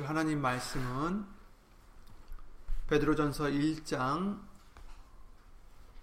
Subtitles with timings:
[0.00, 1.24] 보실 하나님 말씀은
[2.88, 4.40] 베드로전서 1장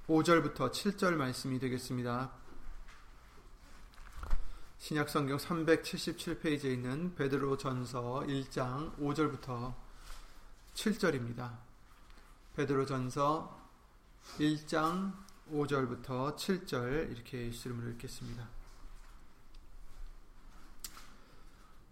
[0.08, 2.31] 5절부터 7절 말씀이 되겠습니다.
[4.78, 9.73] 신약성경 377페이지에 있는 베드로전서 1장 5절부터
[10.74, 11.58] 7절입니다.
[12.56, 13.60] 베드로전서
[14.40, 15.14] 1장
[15.52, 18.56] 5절부터 7절 이렇게 예수름으로 읽겠습니다.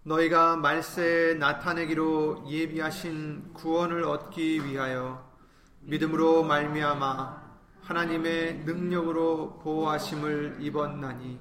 [0.07, 5.27] 너희가 말세에 나타내기로 예비하신 구원을 얻기 위하여
[5.81, 7.43] 믿음으로 말미암아
[7.81, 11.39] 하나님의 능력으로 보호하심을 입었나니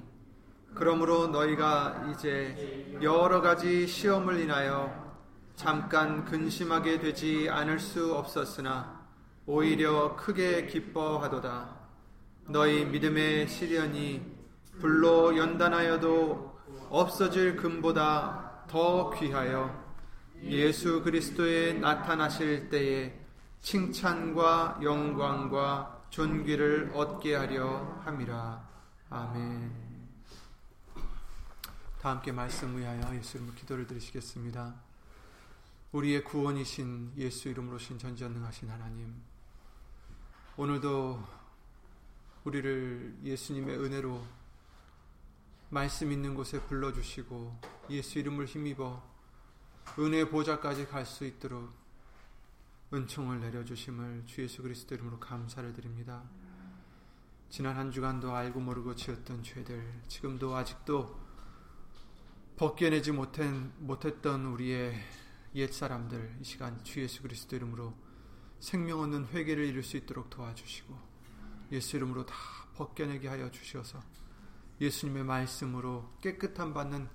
[0.73, 5.13] 그러므로 너희가 이제 여러 가지 시험을 인하여
[5.55, 9.05] 잠깐 근심하게 되지 않을 수 없었으나
[9.45, 11.69] 오히려 크게 기뻐하도다.
[12.47, 14.25] 너희 믿음의 시련이
[14.79, 16.55] 불로 연단하여도
[16.89, 19.83] 없어질 금보다 더 귀하여
[20.43, 23.19] 예수 그리스도의 나타나실 때에
[23.61, 28.69] 칭찬과 영광과 존귀를 얻게 하려 함이라.
[29.09, 29.85] 아멘.
[32.01, 34.75] 다 함께 말씀 위하여 예수 이름으로 기도를 드리시겠습니다.
[35.91, 39.15] 우리의 구원이신 예수 이름으로 신 전지전능하신 하나님
[40.57, 41.23] 오늘도
[42.43, 44.21] 우리를 예수님의 은혜로
[45.75, 47.59] 말씀 있는 곳에 불러주시고
[47.89, 49.03] 예수 이름을 힘입어
[49.99, 51.69] 은혜 보좌까지 갈 수 있도록
[52.93, 56.23] 은총을 내려주심을 주 예수 그리스도 이름으로 감사를 드립니다.
[57.49, 61.13] 지난 한 주간도 알고 모르고 지었던 죄들 지금도 아직도
[62.55, 64.97] 벗겨내지 못한, 못했던 우리의
[65.55, 67.93] 옛 사람들 이 시간 주 예수 그리스도 이름으로
[68.61, 70.97] 생명 얻는 회개를 이룰 수 있도록 도와주시고
[71.73, 72.33] 예수 이름으로 다
[72.75, 74.01] 벗겨내게 하여 주셔서
[74.81, 77.09] 예수님의 말씀으로 깨끗함 받는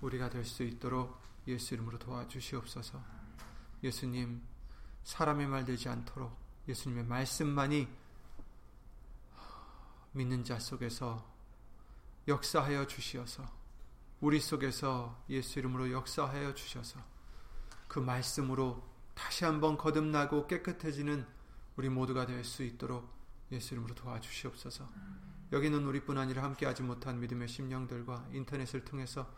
[0.00, 3.02] 우리가 될 수 있도록 예수 이름으로 도와주시옵소서.
[3.82, 4.42] 예수님
[5.04, 6.36] 사람의 말 되지 않도록
[6.68, 7.88] 예수님의 말씀만이
[10.12, 11.28] 믿는 자 속에서
[12.28, 13.44] 역사하여 주시어서
[14.20, 17.00] 우리 속에서 예수 이름으로 역사하여 주셔서
[17.88, 21.26] 그 말씀으로 다시 한번 거듭나고 깨끗해지는
[21.76, 23.08] 우리 모두가 될 수 있도록
[23.50, 24.86] 예수 이름으로 도와주시옵소서.
[25.52, 29.34] 여기는 우리뿐 아니라 함께하지 못한 믿음의 심령들과 인터넷을 통해서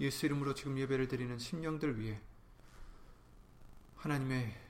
[0.00, 2.20] 예수 이름으로 지금 예배를 드리는 심령들 위해
[3.96, 4.60] 하나님의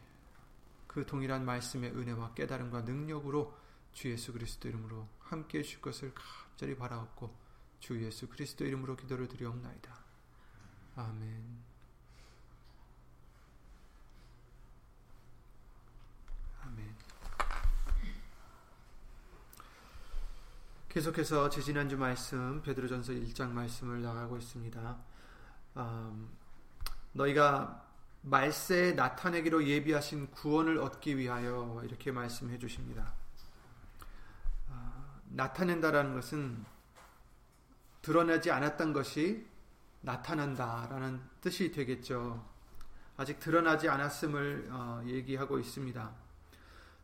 [0.87, 3.57] 그 동일한 말씀의 은혜와 깨달음과 능력으로
[3.93, 7.35] 주 예수 그리스도 이름으로 함께 해주실 것을 간절히 바라옵고
[7.81, 9.93] 주 예수 그리스도 이름으로 기도를 드리옵나이다.
[10.97, 11.72] 아멘.
[20.93, 24.99] 계속해서 지지난주 말씀 베드로전서 1장 말씀을 나가고 있습니다.
[25.79, 26.29] 음,
[27.13, 27.83] 너희가
[28.21, 33.11] 말세에 나타내기로 예비하신 구원을 얻기 위하여 이렇게 말씀해 주십니다.
[34.69, 36.63] 어, 나타낸다라는 것은
[38.03, 39.47] 드러나지 않았던 것이
[40.03, 42.47] 나타난다라는 뜻이 되겠죠.
[43.17, 46.13] 아직 드러나지 않았음을 어, 얘기하고 있습니다.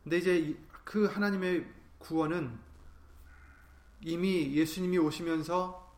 [0.04, 1.66] 근데 이제 그 하나님의
[1.96, 2.67] 구원은
[4.00, 5.88] 이미 예수님이 오시면서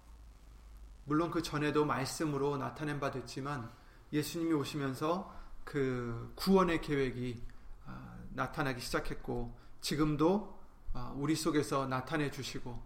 [1.05, 3.71] 물론 그 전에도 말씀으로 나타낸 바 됐지만
[4.13, 5.35] 예수님이 오시면서
[5.65, 7.43] 그 구원의 계획이
[7.87, 10.59] 아, 나타나기 시작했고 지금도
[10.93, 12.81] 아, 우리 속에서 나타내 주시고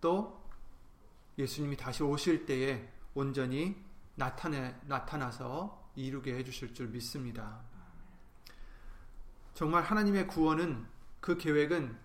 [0.00, 0.42] 또
[1.38, 3.76] 예수님이 다시 오실 때에 온전히
[4.14, 7.60] 나타내 나타나서 이루게 해 주실 줄 믿습니다.
[9.54, 10.86] 정말 하나님의 구원은
[11.20, 11.96] 그 계획은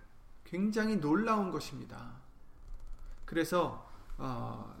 [0.44, 2.19] 굉장히 놀라운 것입니다.
[3.30, 4.74] 그래서 어,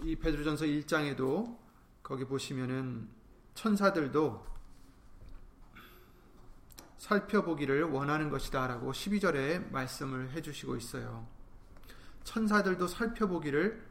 [0.00, 1.58] 이 베드로전서 1장에도
[2.04, 3.08] 거기 보시면은
[3.54, 4.46] 천사들도
[6.98, 11.26] 살펴보기를 원하는 것이다라고 12절에 말씀을 해 주시고 있어요.
[12.22, 13.84] 천사들도 살펴보기를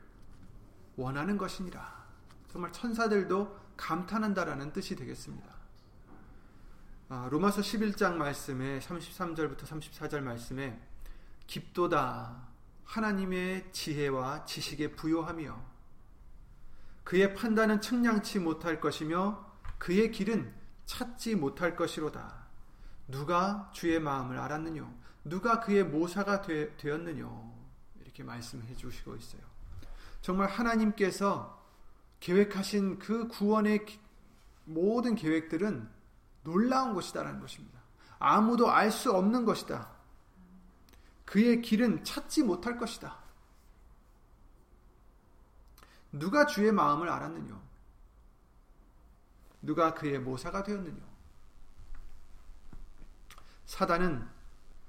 [0.95, 2.05] 원하는 것이니라.
[2.47, 5.53] 정말 천사들도 감탄한다라는 뜻이 되겠습니다.
[7.09, 10.79] 아, 로마서 11장 말씀에 33절부터 34절 말씀에
[11.47, 12.48] 깊도다
[12.89, 15.55] 하나님의 지혜와 지식에 부요하며
[17.03, 19.45] 그의 판단은 측량치 못할 것이며
[19.77, 20.51] 그의 길은
[20.85, 22.47] 찾지 못할 것이로다.
[23.07, 24.91] 누가 주의 마음을 알았느뇨?
[25.23, 27.53] 누가 그의 모사가 되, 었느뇨
[28.01, 29.41] 이렇게 말씀해 주시고 있어요.
[30.21, 31.63] 정말 하나님께서
[32.19, 33.85] 계획하신 그 구원의
[34.65, 35.87] 모든 계획들은
[36.43, 37.79] 놀라운 것이다라는 것입니다.
[38.17, 39.98] 아무도 알 수 없는 것이다.
[41.29, 43.17] 그의 길은 찾지 못할 것이다.
[46.11, 47.61] 누가 주의 마음을 알았느냐?
[49.61, 51.07] 누가 그의 모사가 되었느냐?
[53.67, 54.27] 사단은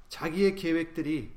[0.08, 1.34] 자기의 계획들이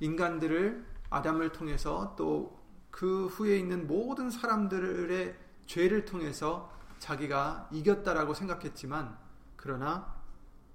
[0.00, 9.18] 인간들을 아담을 통해서 또 그 후에 있는 모든 사람들의 죄를 통해서 자기가 이겼다라고 생각했지만
[9.54, 10.16] 그러나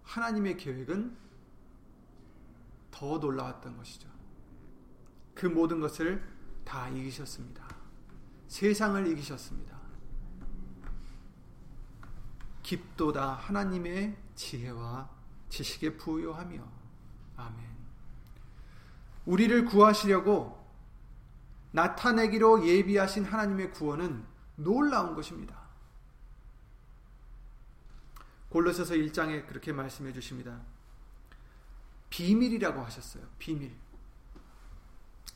[0.03, 1.17] 하나님의 계획은
[2.91, 4.09] 더 놀라웠던 것이죠.
[5.33, 6.21] 그 모든 것을
[6.63, 7.67] 다 이기셨습니다.
[8.47, 9.79] 세상을 이기셨습니다.
[12.61, 15.09] 깊도다 하나님의 지혜와
[15.49, 16.63] 지식에 부요하며
[17.37, 17.65] 아멘.
[19.25, 20.61] 우리를 구하시려고
[21.71, 25.61] 나타내기로 예비하신 하나님의 구원은 놀라운 것입니다.
[28.49, 30.61] 골로새서 1장에 그렇게 말씀해 주십니다.
[32.11, 33.23] 비밀이라고 하셨어요.
[33.39, 33.75] 비밀.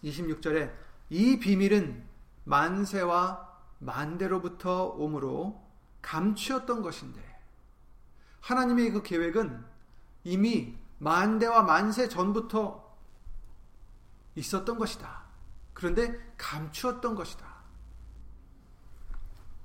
[0.03, 0.71] 26절에
[1.09, 2.05] 이 비밀은
[2.43, 5.65] 만세와 만대로부터 오므로
[6.03, 7.21] 감추었던 것인데
[8.41, 9.65] 하나님의 그 계획은
[10.23, 12.85] 이미 만대와 만세 전부터
[14.35, 15.23] 있었던 것이다.
[15.73, 17.55] 그런데 감추었던 것이다.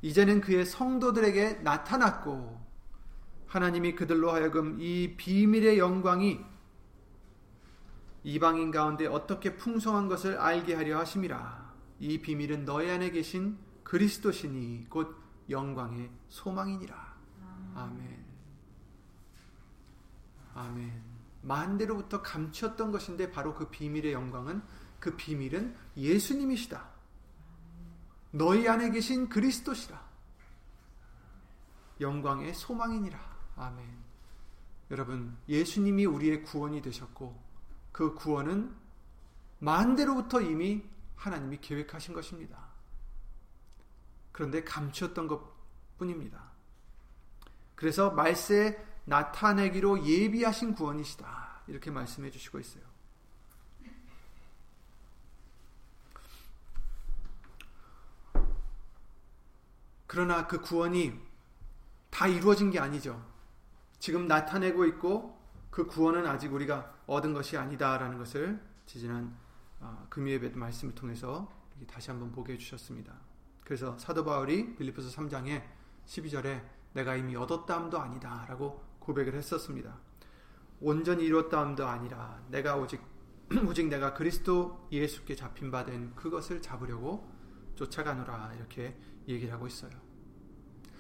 [0.03, 2.59] 이제는 그의 성도들에게 나타났고
[3.47, 6.41] 하나님이 그들로 하여금 이 비밀의 영광이
[8.23, 11.71] 이방인 가운데 어떻게 풍성한 것을 알게 하려 하심이라.
[12.01, 15.17] 이 비밀은 너희 안에 계신 그리스도시니 곧
[15.49, 17.15] 영광의 소망이니라.
[17.75, 18.25] 아멘.
[20.55, 21.03] 아멘.
[21.43, 24.63] 만대로부터 감추었던 것인데 바로 그 비밀의 영광은
[24.99, 26.89] 그 비밀은 예수님이시다.
[28.33, 30.01] 너희 안에 계신 그리스도시라.
[32.01, 33.19] 영광의 소망이니라.
[33.57, 33.87] 아멘.
[34.91, 37.50] 여러분, 예수님이 우리의 구원이 되셨고
[38.01, 38.75] 그 구원은
[39.59, 40.83] 만대로부터 이미
[41.17, 42.57] 하나님이 계획하신 것입니다.
[44.33, 45.43] 그런데 감추었던 것
[45.99, 46.51] 뿐입니다.
[47.75, 51.65] 그래서 말세에 나타내기로 예비하신 구원이시다.
[51.67, 52.85] 이렇게 말씀해 주시고 있어요.
[60.07, 61.21] 그러나 그 구원이
[62.09, 63.23] 다 이루어진 게 아니죠.
[63.99, 65.39] 지금 나타내고 있고
[65.71, 69.37] 그 구원은 아직 우리가 얻은 것이 아니다라는 것을 지지난
[69.81, 71.51] 어, 금요예배 말씀을 통해서
[71.89, 73.13] 다시 한번 보게 해주셨습니다.
[73.65, 75.61] 그래서 사도 바울이 빌리포스 3장에
[76.07, 76.63] 12절에
[76.93, 79.99] 내가 이미 얻었다함도 아니다라고 고백을 했었습니다.
[80.81, 83.03] 온전히 이뤘다함도 아니라 내가 오직
[83.67, 87.29] 오직 내가 그리스도 예수께 잡힌 바 된 그것을 잡으려고
[87.75, 88.97] 쫓아가노라 이렇게
[89.27, 89.91] 얘기를 하고 있어요.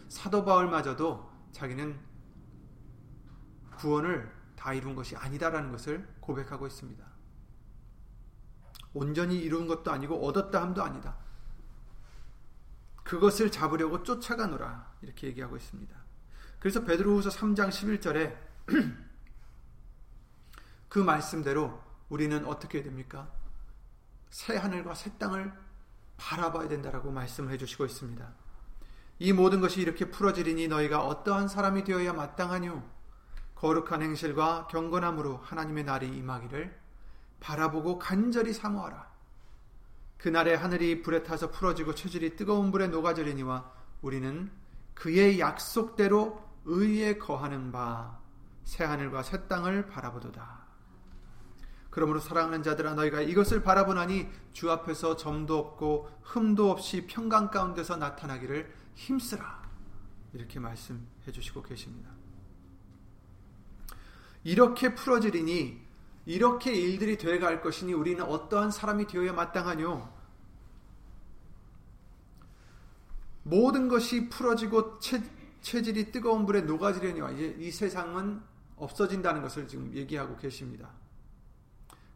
[0.09, 1.97] 사도 바울마저도 자기는
[3.77, 7.03] 구원을 다 이룬 것이 아니다라는 것을 고백하고 있습니다.
[8.93, 11.17] 온전히 이룬 것도 아니고 얻었다 함도 아니다.
[13.03, 15.97] 그것을 잡으려고 쫓아가노라 이렇게 얘기하고 있습니다.
[16.59, 18.37] 그래서 베드로후서 3장 11절에
[20.91, 21.81] 그 말씀대로
[22.11, 23.33] 우리는 어떻게 됩니까?
[24.29, 25.55] 새 하늘과 새 땅을
[26.19, 28.31] 바라봐야 된다라고 말씀을 해주시고 있습니다.
[29.21, 33.00] 이 모든 것이 이렇게 풀어지리니 너희가 어떠한 사람이 되어야 마땅하뇨?
[33.61, 36.79] 거룩한 행실과 경건함으로 하나님의 날이 임하기를
[37.41, 39.11] 바라보고 간절히 사모하라.
[40.19, 43.71] 그날에 하늘이 불에 타서 풀어지고 체질이 뜨거운 불에 녹아지리니와
[44.03, 44.51] 우리는
[44.95, 48.21] 그의 약속대로 의에 거하는 바
[48.71, 50.61] 새 하늘과 새 땅을 바라보도다.
[51.91, 58.73] 그러므로 사랑하는 자들아 너희가 이것을 바라보나니 주 앞에서 점도 없고 흠도 없이 평강 가운데서 나타나기를
[58.95, 59.69] 힘쓰라.
[60.35, 62.20] 이렇게 말씀해 주시고 계십니다.
[64.45, 65.81] 이렇게 풀어지리니
[66.27, 70.09] 이렇게 일들이 되어갈 것이니 우리는 어떠한 사람이 되어야 마땅하뇨?
[73.43, 75.23] 모든 것이 풀어지고 체,
[75.61, 78.43] 체질이 뜨거운 불에 녹아지려니와 이제 이 세상은
[78.77, 80.91] 없어진다는 것을 지금 얘기하고 계십니다.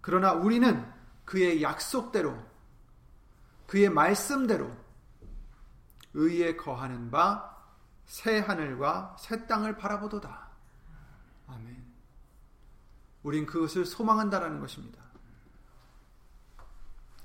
[0.00, 0.84] 그러나 우리는
[1.24, 2.38] 그의 약속대로
[3.66, 4.70] 그의 말씀대로
[6.14, 7.54] 의에 거하는 바
[8.06, 10.48] 새 하늘과 새 땅을 바라보도다.
[11.46, 11.93] 아멘.
[13.24, 15.02] 우린 그것을 소망한다라는 것입니다.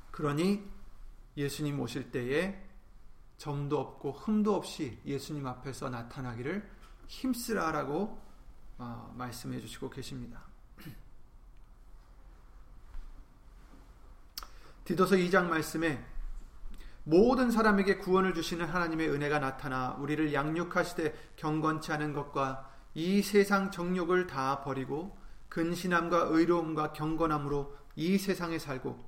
[0.09, 0.67] 그러니
[1.37, 2.65] 예수님 오실 때에
[3.37, 6.67] 점도 없고 흠도 없이 예수님 앞에서 나타나기를
[7.07, 8.27] 힘쓰라라고
[8.77, 10.43] 어, 말씀해 주시고 계십니다.
[14.85, 16.05] 디도서 2장 말씀에
[17.03, 24.27] 모든 사람에게 구원을 주시는 하나님의 은혜가 나타나 우리를 양육하시되 경건치 않은 것과 이 세상 정욕을
[24.27, 25.18] 다 버리고
[25.49, 29.07] 근신함과 의로움과 경건함으로 이 세상에 살고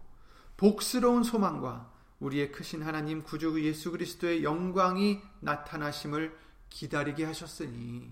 [0.58, 6.38] 복스러운 소망과 우리의 크신 하나님 구주 예수 그리스도의 영광이 나타나심을
[6.70, 8.12] 기다리게 하셨으니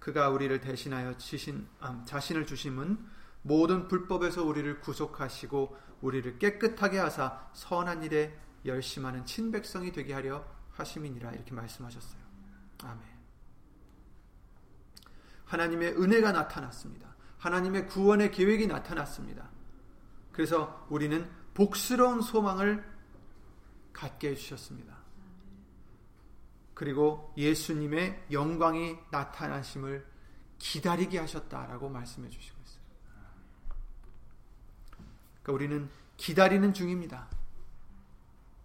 [0.00, 2.98] 그가 우리를 대신하여 지신, 아, 자신을 주심은
[3.42, 11.52] 모든 불법에서 우리를 구속하시고 우리를 깨끗하게 하사 선한 일에 열심하는 친백성이 되게 하려 하심이니라 이렇게
[11.52, 12.20] 말씀하셨어요.
[12.84, 13.02] 아멘.
[15.44, 17.09] 하나님의 은혜가 나타났습니다.
[17.40, 19.48] 하나님의 구원의 계획이 나타났습니다.
[20.30, 22.84] 그래서 우리는 복스러운 소망을
[23.92, 24.94] 갖게 해주셨습니다.
[26.74, 30.06] 그리고 예수님의 영광이 나타나심을
[30.58, 32.80] 기다리게 하셨다라고 말씀해 주시고 있어요.
[35.42, 37.28] 그러니까 우리는 기다리는 중입니다.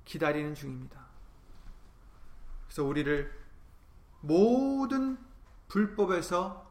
[0.03, 1.05] 기다리는 중입니다.
[2.65, 3.31] 그래서 우리를
[4.19, 5.17] 모든
[5.69, 6.64] 불법에서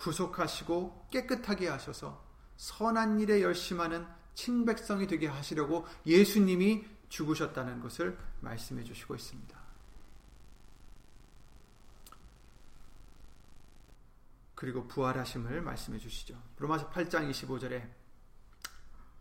[0.00, 2.24] 구속하시고 깨끗하게 하셔서
[2.56, 9.60] 선한 일에 열심하는 친백성이 되게 하시려고 예수님이 죽으셨다는 것을 말씀해 주시고 있습니다.
[14.54, 16.40] 그리고 부활하심을 말씀해 주시죠.
[16.58, 17.90] 로마서 8장 25절에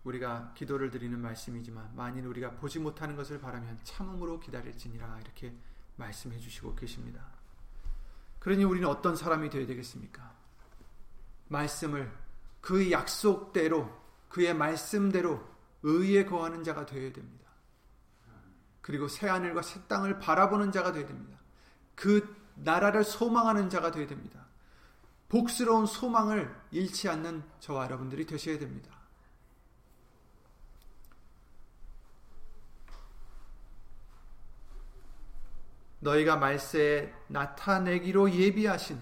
[0.03, 5.53] 우리가 기도를 드리는 말씀이지만 만일 우리가 보지 못하는 것을 바라면 참음으로 기다릴지니라 이렇게
[5.95, 7.25] 말씀해 주시고 계십니다.
[8.39, 10.38] 그러니 우리는 어떤 사람이 되어야 되겠습니까?
[11.49, 12.11] 말씀을
[12.61, 13.89] 그 약속대로
[14.29, 15.43] 그의 말씀대로
[15.83, 17.49] 의에 거하는 자가 되어야 됩니다.
[18.81, 21.37] 그리고 새 하늘과 새 땅을 바라보는 자가 되어야 됩니다.
[21.95, 24.45] 그 나라를 소망하는 자가 되어야 됩니다.
[25.27, 28.97] 복스러운 소망을 잃지 않는 저와 여러분들이 되셔야 됩니다.
[35.99, 38.99] 너희가 말세에 나타내기로 예비하신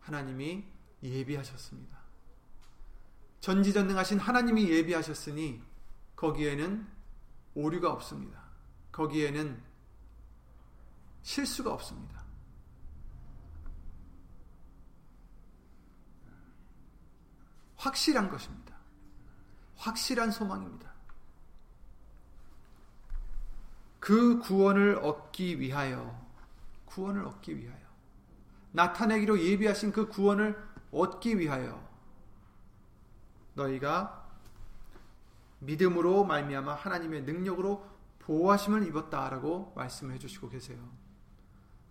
[0.00, 0.64] 하나님이
[1.02, 1.98] 예비하셨습니다.
[3.40, 5.62] 전지전능하신 하나님이 예비하셨으니
[6.16, 6.86] 거기에는
[7.54, 8.42] 오류가 없습니다.
[8.92, 9.62] 거기에는
[11.22, 12.24] 실수가 없습니다.
[17.76, 18.76] 확실한 것입니다.
[19.76, 20.92] 확실한 소망입니다.
[24.00, 26.26] 그 구원을 얻기 위하여,
[26.86, 27.86] 구원을 얻기 위하여,
[28.72, 31.86] 나타내기로 예비하신 그 구원을 얻기 위하여,
[33.54, 34.26] 너희가
[35.60, 37.86] 믿음으로 말미암아 하나님의 능력으로
[38.20, 40.78] 보호하심을 입었다라고 말씀해 주시고 계세요.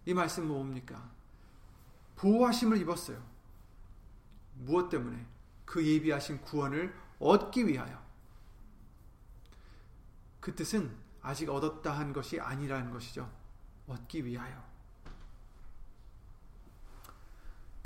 [0.05, 1.09] 이 말씀은 뭡니까?
[2.15, 3.21] 보호하심을 입었어요.
[4.53, 5.25] 무엇 때문에?
[5.65, 8.01] 그 예비하신 구원을 얻기 위하여.
[10.39, 13.29] 그 뜻은 아직 얻었다 한 것이 아니라는 것이죠.
[13.87, 14.63] 얻기 위하여.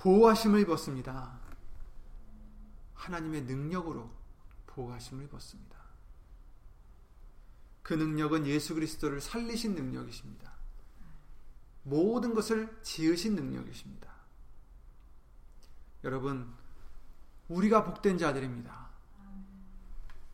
[0.02, 1.40] 보호하심을 입었습니다.
[2.96, 4.10] 하나님의 능력으로
[4.66, 5.78] 보호하심을 입었습니다.
[7.84, 10.52] 그 능력은 예수 그리스도를 살리신 능력이십니다.
[11.84, 14.12] 모든 것을 지으신 능력이십니다.
[16.04, 16.52] 여러분,
[17.48, 18.90] 우리가 복된 자들입니다.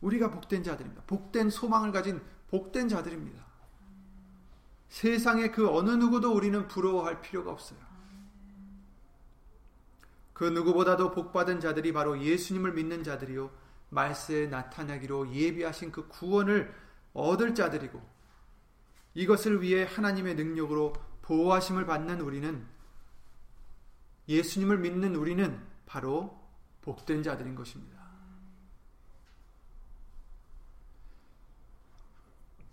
[0.00, 1.02] 우리가 복된 자들입니다.
[1.06, 3.44] 복된 소망을 가진 복된 자들입니다.
[4.88, 7.87] 세상의 그 어느 누구도 우리는 부러워할 필요가 없어요.
[10.38, 13.50] 그 누구보다도 복받은 자들이 바로 예수님을 믿는 자들이요.
[13.88, 16.72] 말세에 나타나기로 예비하신 그 구원을
[17.12, 18.00] 얻을 자들이고
[19.14, 20.92] 이것을 위해 하나님의 능력으로
[21.22, 22.64] 보호하심을 받는 우리는
[24.28, 26.40] 예수님을 믿는 우리는 바로
[26.82, 27.98] 복된 자들인 것입니다.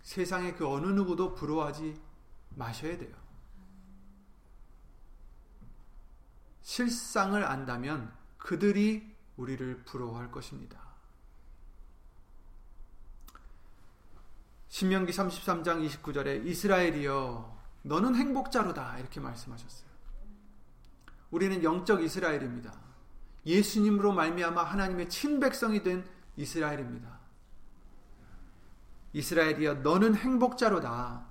[0.02, 2.00] 세상의 그 어느 누구도 부러워하지
[2.50, 3.25] 마셔야 돼요.
[6.66, 10.80] 실상을 안다면 그들이 우리를 부러워할 것입니다.
[14.66, 19.88] 신명기 33장 29절에 이스라엘이여 너는 행복자로다 이렇게 말씀하셨어요.
[21.30, 22.74] 우리는 영적 이스라엘입니다.
[23.46, 26.04] 예수님으로 말미암아 하나님의 친백성이 된
[26.36, 27.20] 이스라엘입니다.
[29.12, 31.26] 이스라엘이여 너는 행복자로다.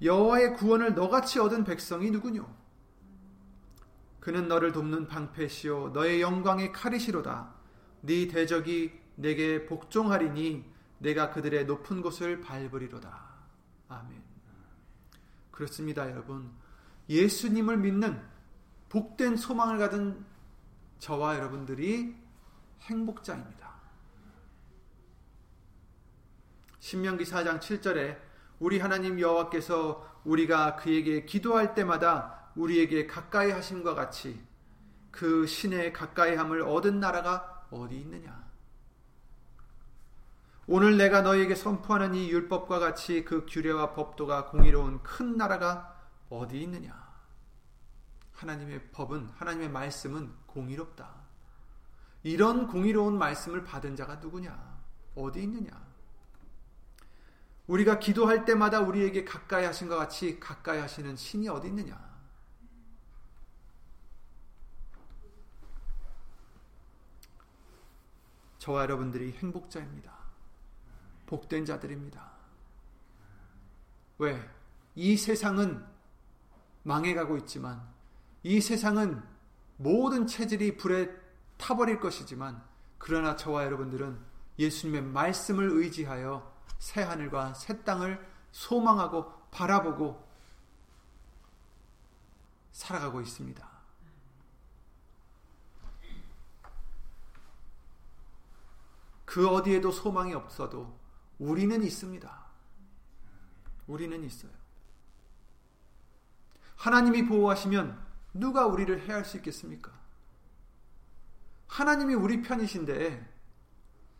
[0.00, 2.65] 여호와의 구원을 너같이 얻은 백성이 누구뇨?
[4.26, 7.54] 그는 너를 돕는 방패시요 너의 영광의 칼이시로다.
[8.00, 10.68] 네 대적이 내게 복종하리니
[10.98, 13.24] 내가 그들의 높은 곳을 밟으리로다.
[13.86, 14.20] 아멘.
[15.52, 16.50] 그렇습니다, 여러분.
[17.08, 18.20] 예수님을 믿는
[18.88, 20.24] 복된 소망을 가진
[20.98, 22.16] 저와 여러분들이
[22.80, 23.74] 행복자입니다.
[26.80, 28.18] 신명기 4장 7절에
[28.58, 34.40] 우리 하나님 여호와께서 우리가 그에게 기도할 때마다 우리에게 가까이 하심과 같이
[35.10, 38.44] 그 신의 가까이함을 얻은 나라가 어디 있느냐?
[40.66, 45.96] 오늘 내가 너에게 선포하는 이 율법과 같이 그 규례와 법도가 공의로운 큰 나라가
[46.28, 47.06] 어디 있느냐?
[48.32, 51.08] 하나님의 법은 하나님의 말씀은 공의롭다.
[52.24, 54.76] 이런 공의로운 말씀을 받은 자가 누구냐?
[55.14, 55.70] 어디 있느냐?
[57.68, 62.05] 우리가 기도할 때마다 우리에게 가까이 하신 것 같이 가까이 하시는 신이 어디 있느냐?
[68.66, 70.12] 저와 여러분들이 행복자입니다.
[71.26, 72.32] 복된 자들입니다.
[74.18, 74.50] 왜?
[74.96, 75.86] 이 세상은
[76.82, 77.80] 망해가고 있지만,
[78.42, 79.22] 이 세상은
[79.76, 81.08] 모든 체질이 불에
[81.58, 82.60] 타버릴 것이지만,
[82.98, 84.18] 그러나 저와 여러분들은
[84.58, 88.18] 예수님의 말씀을 의지하여 새 하늘과 새 땅을
[88.50, 90.26] 소망하고 바라보고
[92.72, 93.75] 살아가고 있습니다.
[99.36, 100.98] 그 어디에도 소망이 없어도
[101.38, 102.46] 우리는 있습니다.
[103.86, 104.50] 우리는 있어요.
[106.76, 108.02] 하나님이 보호하시면
[108.32, 109.92] 누가 우리를 해할 수 있겠습니까?
[111.66, 113.30] 하나님이 우리 편이신데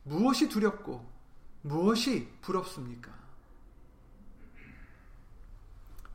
[0.03, 1.11] 무엇이 두렵고
[1.63, 3.11] 무엇이 부럽습니까?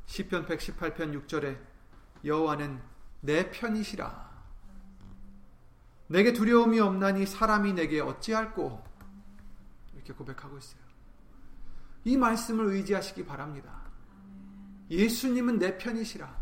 [0.05, 1.59] 시편 118편 6절에
[2.23, 2.79] 여호와는
[3.21, 4.29] 내 편이시라.
[6.05, 8.90] 내게 두려움이 없나니 사람이 내게 어찌할꼬
[10.11, 10.81] 이렇게 고백하고 있어요.
[12.03, 13.81] 이 말씀을 의지하시기 바랍니다.
[14.89, 16.41] 예수님은 내 편이시라.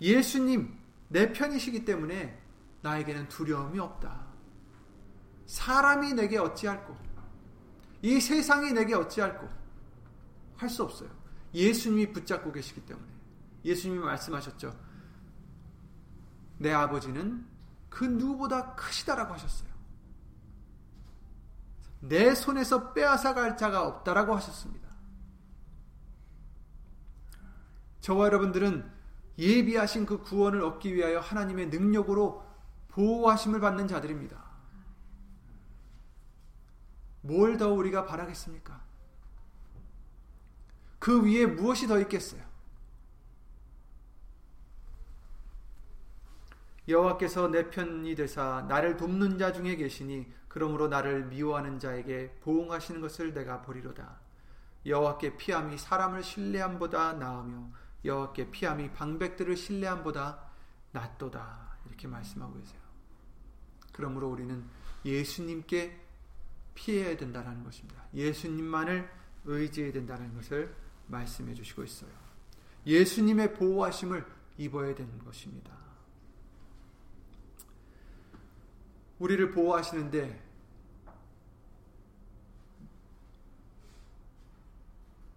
[0.00, 0.76] 예수님
[1.08, 2.40] 내 편이시기 때문에
[2.82, 4.26] 나에게는 두려움이 없다.
[5.46, 6.96] 사람이 내게 어찌할꼬
[8.02, 9.48] 이 세상이 내게 어찌할꼬
[10.56, 11.10] 할 수 없어요.
[11.54, 13.06] 예수님이 붙잡고 계시기 때문에
[13.64, 14.78] 예수님이 말씀하셨죠.
[16.58, 17.46] 내 아버지는
[17.88, 19.75] 그 누구보다 크시다라고 하셨어요.
[22.00, 24.86] 내 손에서 빼앗아 갈 자가 없다라고 하셨습니다.
[28.00, 28.88] 저와 여러분들은
[29.38, 32.44] 예비하신 그 구원을 얻기 위하여 하나님의 능력으로
[32.88, 34.44] 보호하심을 받는 자들입니다.
[37.22, 38.80] 뭘 더 우리가 바라겠습니까?
[40.98, 42.42] 그 위에 무엇이 더 있겠어요?
[46.88, 53.34] 여호와께서 내 편이 되사 나를 돕는 자 중에 계시니 그러므로 나를 미워하는 자에게 보응하시는 것을
[53.34, 54.18] 내가 보리로다.
[54.86, 57.68] 여호와께 피함이 사람을 신뢰함보다 나으며
[58.06, 60.40] 여호와께 피함이 방백들을 신뢰함보다
[60.92, 61.76] 낫도다.
[61.84, 62.80] 이렇게 말씀하고 계세요.
[63.92, 64.64] 그러므로 우리는
[65.04, 66.00] 예수님께
[66.74, 68.04] 피해야 된다는 것입니다.
[68.14, 69.10] 예수님만을
[69.44, 70.74] 의지해야 된다는 것을
[71.08, 72.10] 말씀해 주시고 있어요.
[72.86, 74.24] 예수님의 보호하심을
[74.56, 75.76] 입어야 되는 것입니다.
[79.18, 80.45] 우리를 보호하시는데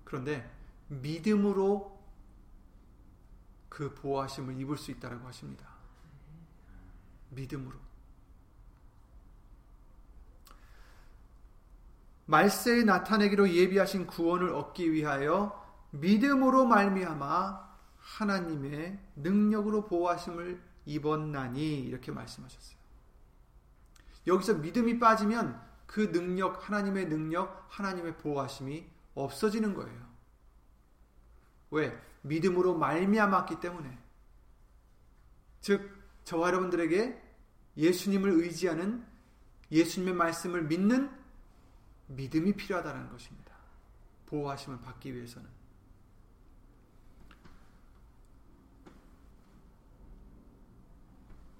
[0.10, 0.52] 그런데
[0.88, 1.96] 믿음으로
[3.70, 5.70] 그 보호하심을 입을 수 있다라고 하십니다.
[7.30, 7.78] 믿음으로.
[12.26, 17.70] 말세에 나타내기로 예비하신 구원을 얻기 위하여 믿음으로 말미암아
[18.00, 22.80] 하나님의 능력으로 보호하심을 입었나니 이렇게 말씀하셨어요.
[24.26, 30.10] 여기서 믿음이 빠지면 그 능력, 하나님의 능력, 하나님의 보호하심이 없어지는 거예요.
[31.72, 32.00] 왜?
[32.22, 33.98] 믿음으로 말미암았기 때문에.
[35.62, 35.90] 즉
[36.24, 37.22] 저와 여러분들에게
[37.78, 39.06] 예수님을 의지하는
[39.72, 41.10] 예수님의 말씀을 믿는
[42.08, 43.54] 믿음이 필요하다는 것입니다.
[44.28, 45.50] 보호하심을 받기 위해서는.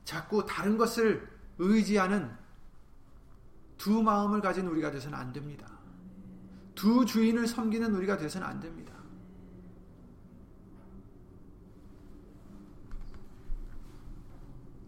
[0.06, 2.36] 자꾸 다른 것을 의지하는
[3.78, 5.79] 두 마음을 가진 우리가 되서는 안 됩니다.
[6.80, 8.94] 두 주인을 섬기는 우리가 되서는 안 됩니다.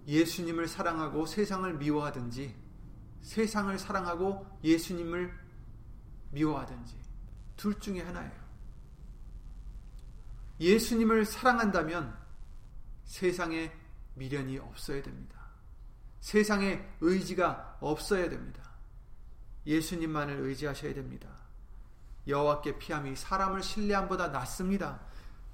[0.08, 2.56] 예수님을 사랑하고 세상을 미워하든지
[3.20, 5.38] 세상을 사랑하고 예수님을
[6.32, 6.96] 미워하든지
[7.58, 8.42] 둘 중에 하나예요.
[10.62, 12.18] 예수님을 사랑한다면
[13.04, 13.70] 세상에
[14.16, 15.42] 미련이 없어야 됩니다.
[16.22, 18.64] 세상에 의지가 없어야 됩니다.
[19.66, 21.41] 예수님만을 의지하셔야 됩니다.
[22.28, 25.00] 여호와께 피함이 사람을 신뢰함보다 낫습니다.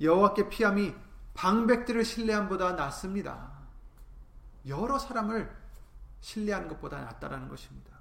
[0.01, 0.93] 여호와께 피함이
[1.33, 3.51] 방백들을 신뢰함보다 낫습니다.
[4.65, 5.55] 여러 사람을
[6.19, 7.97] 신뢰하는 것보다 낫다라는 것입니다.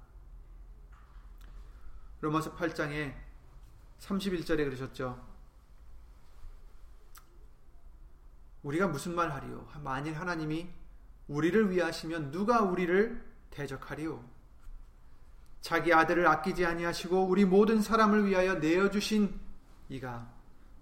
[2.19, 3.13] 로마서 8장에
[3.99, 5.23] 31절에 그러셨죠.
[8.63, 9.67] 우리가 무슨 말 하리요?
[9.83, 10.69] 만일 하나님이
[11.27, 14.36] 우리를 위하시면 누가 우리를 대적하리요?
[15.67, 19.37] 자기 아들을 아끼지 아니하시고 우리 모든 사람을 위하여 내어 주신
[19.89, 20.31] 이가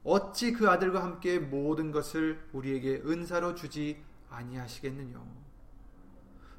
[0.04, 5.20] 어찌 그 아들과 함께 모든 것을 우리에게 은사로 주지 아니하시겠느냐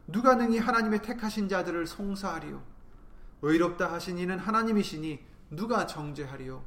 [0.09, 2.65] 누가 능히 하나님의 택하신 자들을 송사하리요?
[3.43, 6.65] 의롭다 하신 이는 하나님이시니 누가 정죄하리요?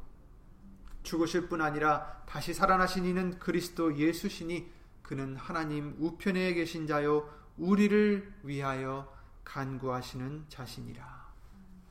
[1.04, 9.14] 죽으실 뿐 아니라 다시 살아나신 이는 그리스도 예수시니 그는 하나님 우편에 계신 자요 우리를 위하여
[9.44, 11.19] 간구하시는 자신이라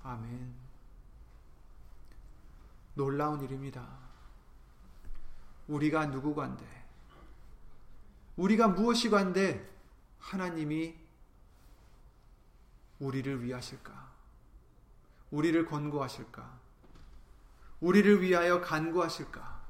[0.09, 0.55] 아멘
[2.95, 3.87] 놀라운 일입니다
[5.67, 6.65] 우리가 누구간데
[8.37, 9.69] 우리가 무엇이 간데
[10.19, 10.97] 하나님이
[13.01, 14.09] 우리를 위하실까?
[15.31, 16.59] 우리를 권고하실까?
[17.81, 19.67] 우리를 위하여 간구하실까?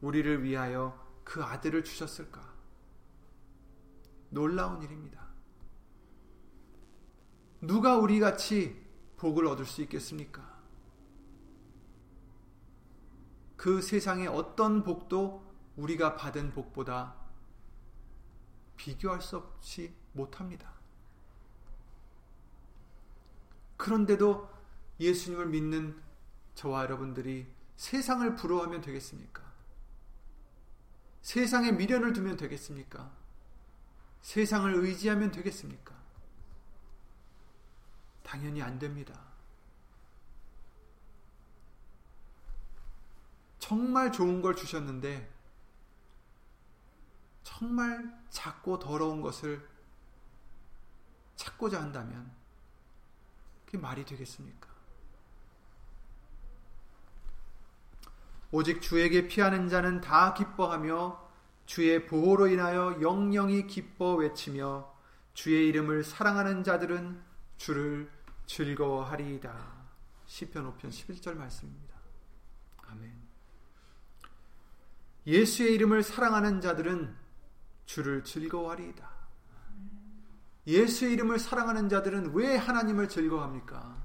[0.00, 2.54] 우리를 위하여 그 아들을 주셨을까?
[4.30, 5.25] 놀라운 일입니다.
[7.60, 8.84] 누가 우리 같이
[9.16, 10.56] 복을 얻을 수 있겠습니까?
[13.56, 15.44] 그 세상의 어떤 복도
[15.76, 17.16] 우리가 받은 복보다
[18.76, 20.72] 비교할 수 없이 못합니다.
[23.76, 24.48] 그런데도
[25.00, 26.00] 예수님을 믿는
[26.54, 29.42] 저와 여러분들이 세상을 부러워하면 되겠습니까?
[31.22, 33.10] 세상에 미련을 두면 되겠습니까?
[34.22, 35.95] 세상을 의지하면 되겠습니까?
[38.26, 39.14] 당연히 안 됩니다.
[43.60, 45.32] 정말 좋은 걸 주셨는데
[47.44, 49.66] 정말 작고 더러운 것을
[51.36, 52.32] 찾고자 한다면
[53.64, 54.68] 그게 말이 되겠습니까?
[58.50, 61.24] 오직 주에게 피하는 자는 다 기뻐하며
[61.66, 64.92] 주의 보호로 인하여 영영이 기뻐 외치며
[65.34, 67.22] 주의 이름을 사랑하는 자들은
[67.56, 68.15] 주를
[68.46, 69.76] 즐거워하리이다.
[70.26, 71.94] 시편 5편 11절 말씀입니다.
[72.78, 73.12] 아멘.
[75.26, 77.16] 예수의 이름을 사랑하는 자들은
[77.84, 79.16] 주를 즐거워하리이다.
[80.66, 84.04] 예수의 이름을 사랑하는 자들은 왜 하나님을 즐거워합니까?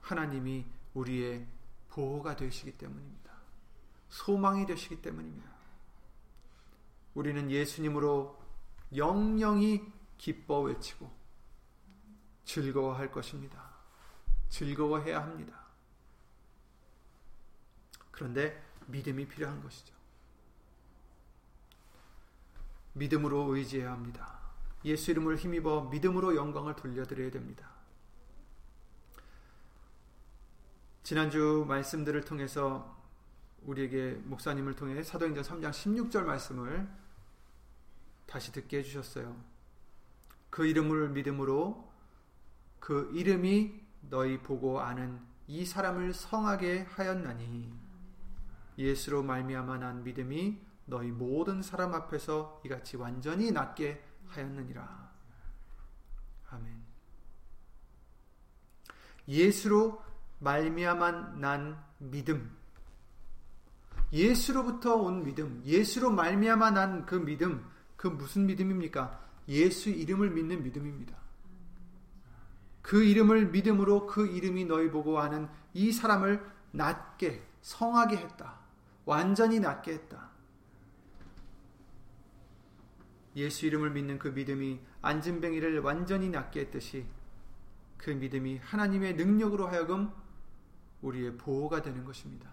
[0.00, 1.46] 하나님이 우리의
[1.88, 3.32] 보호가 되시기 때문입니다.
[4.08, 5.50] 소망이 되시기 때문입니다.
[7.14, 8.38] 우리는 예수님으로
[8.94, 9.82] 영영이
[10.18, 11.10] 기뻐 외치고
[12.44, 13.70] 즐거워할 것입니다.
[14.48, 15.60] 즐거워해야 합니다.
[18.10, 19.94] 그런데 믿음이 필요한 것이죠.
[22.92, 24.40] 믿음으로 의지해야 합니다.
[24.84, 27.70] 예수 이름을 힘입어 믿음으로 영광을 돌려드려야 됩니다.
[31.02, 32.96] 지난주 말씀들을 통해서
[33.62, 36.88] 우리에게 목사님을 통해 사도행전 3장 16절 말씀을
[38.26, 39.36] 다시 듣게 해주셨어요.
[40.50, 41.89] 그 이름을 믿음으로
[42.80, 47.72] 그 이름이 너희 보고 아는 이 사람을 성하게 하였나니
[48.78, 55.10] 예수로 말미암아 난 믿음이 너희 모든 사람 앞에서 이같이 완전히 낫게 하였느니라.
[56.50, 56.82] 아멘.
[59.28, 60.02] 예수로
[60.40, 62.56] 말미암아 난 믿음.
[64.12, 65.62] 예수로부터 온 믿음.
[65.64, 67.64] 예수로 말미암아 난 그 믿음.
[67.96, 69.20] 그 무슨 믿음입니까?
[69.48, 71.16] 예수 이름을 믿는 믿음입니다.
[72.82, 78.58] 그 이름을 믿음으로 그 이름이 너희 보고 아는 이 사람을 낫게 성하게 했다.
[79.04, 80.30] 완전히 낫게 했다.
[83.36, 87.06] 예수 이름을 믿는 그 믿음이 안진뱅이를 완전히 낫게 했듯이
[87.96, 90.10] 그 믿음이 하나님의 능력으로 하여금
[91.02, 92.50] 우리의 보호가 되는 것입니다.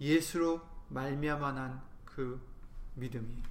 [0.00, 2.40] 예수로 말미암아 난 그
[2.96, 3.44] 믿음이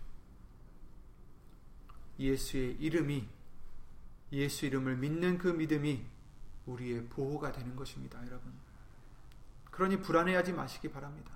[2.20, 3.26] 예수의 이름이
[4.32, 6.06] 예수 이름을 믿는 그 믿음이
[6.66, 8.54] 우리의 보호가 되는 것입니다, 여러분.
[9.72, 11.32] 그러니 불안해하지 마시기 바랍니다.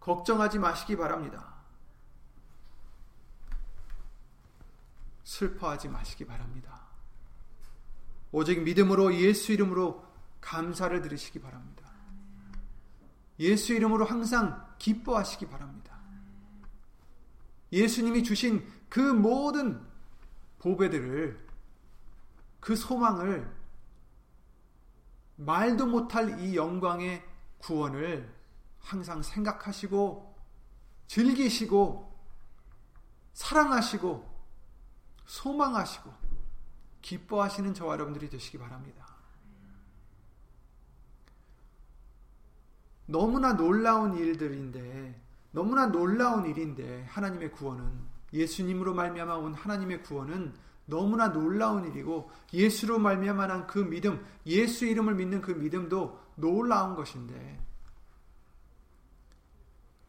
[0.00, 1.56] 걱정하지 마시기 바랍니다.
[5.24, 6.80] 슬퍼하지 마시기 바랍니다.
[8.32, 10.06] 오직 믿음으로 예수 이름으로
[10.40, 11.90] 감사를 드리시기 바랍니다.
[13.40, 15.98] 예수 이름으로 항상 기뻐하시기 바랍니다.
[17.72, 19.84] 예수님이 주신 그 모든
[20.66, 21.46] 보배들을
[22.58, 23.48] 그 소망을
[25.36, 27.22] 말도 못할 이 영광의
[27.58, 28.34] 구원을
[28.80, 30.34] 항상 생각하시고
[31.06, 32.12] 즐기시고
[33.32, 34.28] 사랑하시고
[35.26, 36.12] 소망하시고
[37.00, 39.06] 기뻐하시는 저와 여러분들이 되시기 바랍니다.
[43.06, 50.54] 너무나 놀라운 일들인데 너무나 놀라운 일인데 하나님의 구원은 예수님으로 말미암아 온 하나님의 구원은
[50.86, 57.60] 너무나 놀라운 일이고 예수로 말미암아 난 그 믿음, 예수 이름을 믿는 그 믿음도 놀라운 것인데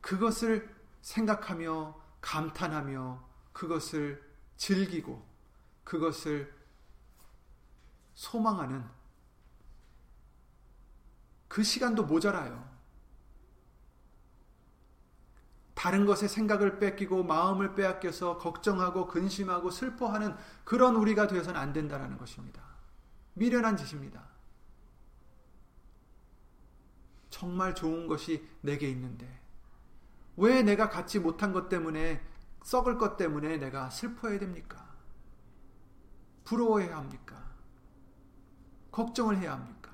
[0.01, 4.23] 그것을 생각하며 감탄하며 그것을
[4.57, 5.25] 즐기고
[5.83, 6.53] 그것을
[8.13, 8.83] 소망하는
[11.47, 12.76] 그 시간도 모자라요.
[15.87, 22.61] 다른 것에 생각을 뺏기고 마음을 빼앗겨서 걱정하고 근심하고 슬퍼하는 그런 우리가 되어서는 안 된다는 것입니다.
[23.35, 24.21] 미련한 짓입니다.
[27.29, 29.39] 정말 좋은 것이 내게 있는데
[30.35, 32.21] 왜 내가 갖지 못한 것 때문에
[32.63, 34.93] 썩을 것 때문에 내가 슬퍼해야 됩니까?
[36.43, 37.41] 부러워해야 합니까?
[38.91, 39.93] 걱정을 해야 합니까?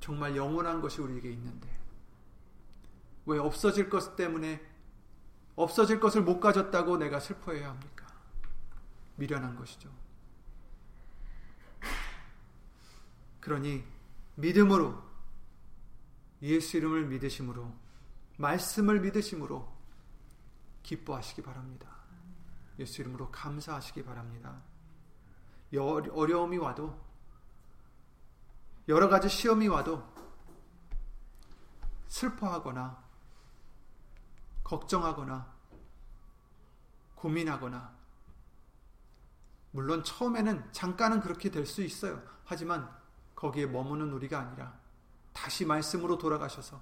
[0.00, 1.73] 정말 영원한 것이 우리에게 있는데
[3.26, 4.60] 왜 없어질 것 때문에
[5.56, 8.06] 없어질 것을 못 가졌다고 내가 슬퍼해야 합니까?
[9.16, 9.88] 미련한 것이죠.
[13.40, 13.84] 그러니
[14.36, 15.02] 믿음으로
[16.42, 17.72] 예수 이름을 믿으심으로
[18.36, 19.72] 말씀을 믿으심으로
[20.82, 21.88] 기뻐하시기 바랍니다.
[22.78, 24.62] 예수 이름으로 감사하시기 바랍니다.
[25.76, 27.00] 어려움이 와도
[28.88, 30.02] 여러 가지 시험이 와도
[32.08, 33.03] 슬퍼하거나
[34.64, 35.54] 걱정하거나
[37.14, 37.94] 고민하거나
[39.70, 42.22] 물론 처음에는 잠깐은 그렇게 될 수 있어요.
[42.44, 42.88] 하지만
[43.34, 44.78] 거기에 머무는 우리가 아니라
[45.32, 46.80] 다시 말씀으로 돌아가셔서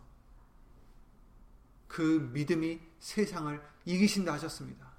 [1.89, 4.91] 그 믿음이 세상을 이기신다 하셨습니다.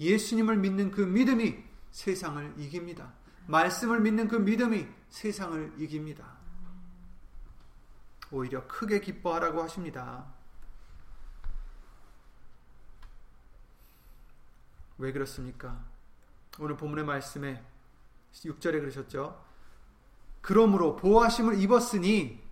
[0.00, 3.12] 예수님을 믿는 그 믿음이 세상을 이깁니다.
[3.46, 6.41] 말씀을 믿는 그 믿음이 세상을 이깁니다.
[8.32, 10.24] 오히려 크게 기뻐하라고 하십니다.
[14.98, 15.84] 왜 그렇습니까?
[16.58, 17.62] 오늘 본문의 말씀에
[18.32, 19.44] 6절에 그러셨죠.
[20.40, 22.42] 그러므로 보호하심을 입었으니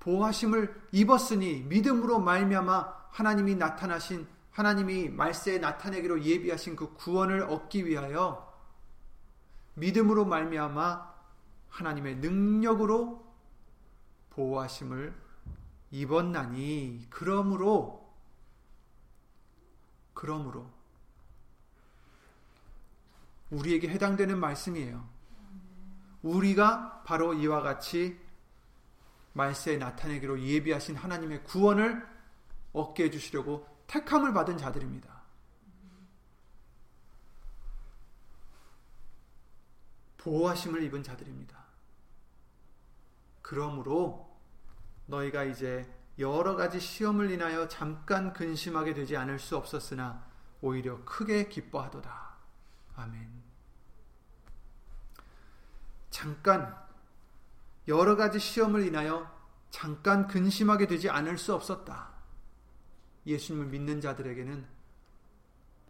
[0.00, 8.52] 보호하심을 입었으니 믿음으로 말미암아 하나님이 나타나신 하나님이 말세에 나타내기로 예비하신 그 구원을 얻기 위하여
[9.74, 11.14] 믿음으로 말미암아
[11.68, 13.27] 하나님의 능력으로
[14.38, 15.12] 보호하심을
[15.90, 18.08] 입었나니 그러므로
[20.14, 20.70] 그러므로
[23.50, 25.08] 우리에게 해당되는 말씀이에요.
[26.22, 28.20] 우리가 바로 이와 같이
[29.32, 32.06] 말세에 나타내기로 예비하신 하나님의 구원을
[32.72, 35.18] 얻게 해주시려고 택함을 받은 자들입니다.
[40.18, 41.58] 보호하심을 입은 자들입니다.
[43.42, 44.27] 그러므로
[45.08, 45.86] 너희가 이제
[46.18, 50.24] 여러 가지 시험을 인하여 잠깐 근심하게 되지 않을 수 없었으나
[50.60, 52.36] 오히려 크게 기뻐하도다.
[52.96, 53.28] 아멘.
[56.10, 56.76] 잠깐
[57.86, 59.30] 여러 가지 시험을 인하여
[59.70, 62.10] 잠깐 근심하게 되지 않을 수 없었다.
[63.26, 64.66] 예수님을 믿는 자들에게는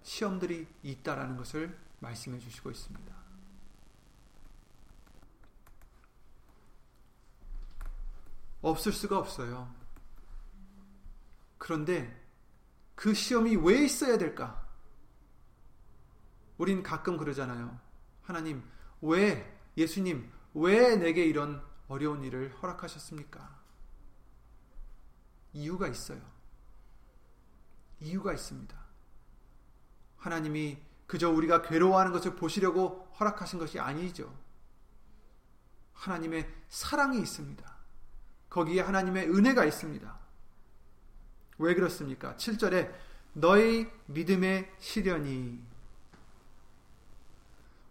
[0.03, 3.18] 시험들이 있다라는 것을 말씀해 주시고 있습니다.
[8.61, 9.73] 없을 수가 없어요.
[11.59, 12.25] 그런데
[12.95, 14.67] 그 시험이 왜 있어야 될까?
[16.57, 17.79] 우린 가끔 그러잖아요.
[18.23, 18.63] 하나님,
[19.01, 23.59] 왜 예수님, 왜 내게 이런 어려운 일을 허락하셨습니까?
[25.53, 26.21] 이유가 있어요.
[28.01, 28.77] 이유가 있습니다.
[30.17, 34.37] 하나님이 그저 우리가 괴로워하는 것을 보시려고 허락하신 것이 아니죠.
[35.95, 37.78] 하나님의 사랑이 있습니다.
[38.49, 40.19] 거기에 하나님의 은혜가 있습니다.
[41.59, 42.35] 왜 그렇습니까?
[42.37, 42.93] 7절에
[43.33, 45.61] 너희 믿음의 시련이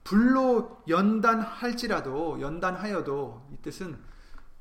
[0.04, 4.00] 불로 연단할지라도 연단하여도 이 뜻은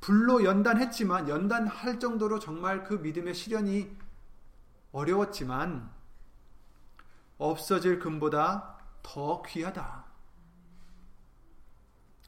[0.01, 3.97] 불로 연단했지만 연단할 정도로 정말 그 믿음의 시련이
[4.93, 5.91] 어려웠지만
[7.39, 10.05] 없어질 금보다 더 귀하다.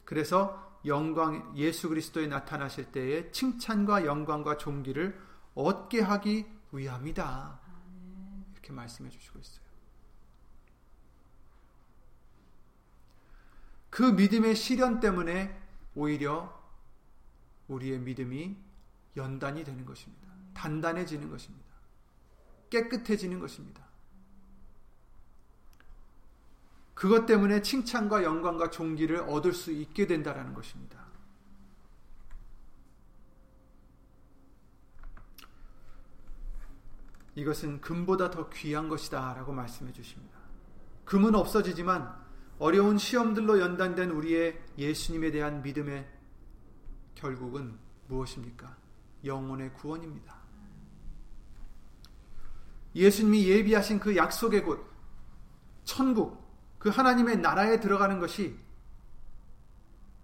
[0.05, 5.17] 그래서 영광 예수 그리스도에 나타나실 때에 칭찬과 영광과 존귀를
[5.55, 7.59] 얻게 하기 위함이다.
[8.53, 9.69] 이렇게 말씀해 주시고 있어요.
[13.89, 15.57] 그 믿음의 시련 때문에
[15.95, 16.57] 오히려
[17.67, 18.57] 우리의 믿음이
[19.15, 20.27] 연단이 되는 것입니다.
[20.53, 21.69] 단단해지는 것입니다.
[22.69, 23.88] 깨끗해지는 것입니다.
[26.99, 30.99] 그것 때문에 칭찬과 영광과 존귀를 얻을 수 있게 된다라는 것입니다.
[37.35, 40.37] 이것은 금보다 더 귀한 것이다 라고 말씀해 주십니다.
[41.05, 42.13] 금은 없어지지만
[42.57, 46.05] 어려운 시험들로 연단된 우리의 예수님에 대한 믿음의
[47.15, 48.75] 결국은 무엇입니까?
[49.23, 50.35] 영혼의 구원입니다.
[52.93, 54.85] 예수님이 예비하신 그 약속의 곳,
[55.85, 56.48] 천국,
[56.79, 58.57] 그 하나님의 나라에 들어가는 것이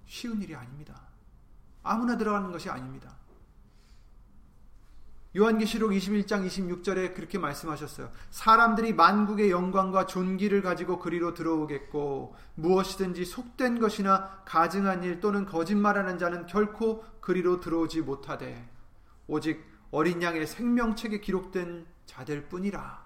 [0.05, 1.01] 쉬운 일이 아닙니다.
[1.83, 3.13] 아무나 들어가는 것이 아닙니다.
[5.37, 8.09] 요한계시록 21장 26절에 그렇게 말씀하셨어요.
[8.29, 16.45] 사람들이 만국의 영광과 존귀를 가지고 그리로 들어오겠고 무엇이든지 속된 것이나 가증한 일 또는 거짓말하는 자는
[16.45, 18.69] 결코 그리로 들어오지 못하되
[19.27, 23.05] 오직 어린 양의 생명책에 기록된 자들 뿐이라.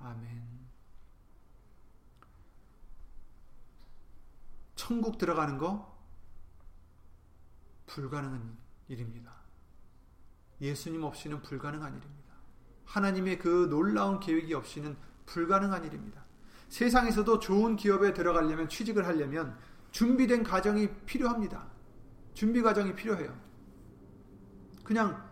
[0.00, 0.53] 아멘.
[4.86, 5.98] 천국 들어가는 거
[7.86, 8.54] 불가능한
[8.88, 9.32] 일입니다.
[10.60, 12.34] 예수님 없이는 불가능한 일입니다.
[12.84, 14.94] 하나님의 그 놀라운 계획이 없이는
[15.24, 16.22] 불가능한 일입니다.
[16.68, 19.56] 세상에서도 좋은 기업에 들어가려면 취직을 하려면
[19.90, 21.66] 준비된 과정이 필요합니다.
[22.34, 23.34] 준비 과정이 필요해요.
[24.84, 25.26] 그냥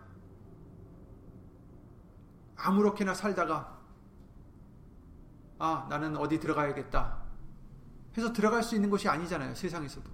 [2.55, 3.79] 아무렇게나 살다가
[5.59, 7.22] 아, 나는 어디 들어가야겠다.
[8.17, 9.55] 해서 들어갈 수 있는 것이 아니잖아요.
[9.55, 10.09] 세상에서도.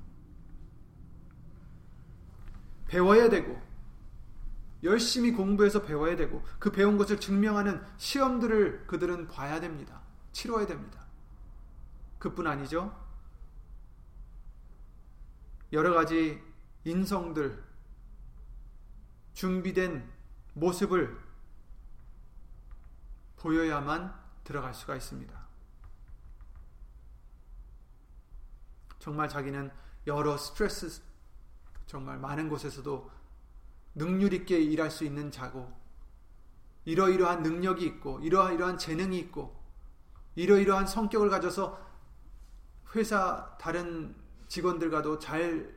[2.87, 3.61] 배워야 되고
[4.83, 10.01] 열심히 공부해서 배워야 되고 그 배운 것을 증명하는 시험들을 그들은 봐야 됩니다.
[10.31, 11.05] 치러야 됩니다.
[12.17, 12.97] 그뿐 아니죠.
[15.71, 16.41] 여러 가지
[16.83, 17.63] 인성들
[19.33, 20.09] 준비된
[20.53, 21.17] 모습을
[23.37, 25.38] 보여야만 들어갈 수가 있습니다.
[28.99, 29.71] 정말 자기는
[30.07, 31.01] 여러 스트레스
[31.85, 33.09] 정말 많은 곳에서도
[33.95, 35.73] 능률 있게 일할 수 있는 자고
[36.85, 39.59] 이러이러한 능력이 있고 이러이러한 재능이 있고
[40.35, 41.89] 이러이러한 성격을 가져서
[42.95, 44.15] 회사 다른
[44.47, 45.75] 직원들과도 잘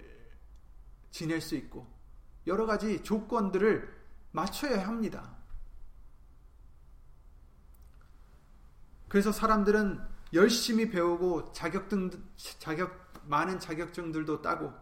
[1.10, 1.86] 지낼 수 있고
[2.46, 5.36] 여러 가지 조건들을 맞춰야 합니다.
[9.08, 10.00] 그래서 사람들은
[10.32, 12.10] 열심히 배우고 자격등
[12.58, 14.72] 자격 많은 자격증들도 따고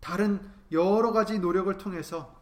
[0.00, 2.40] 다른 여러 가지 노력을 통해서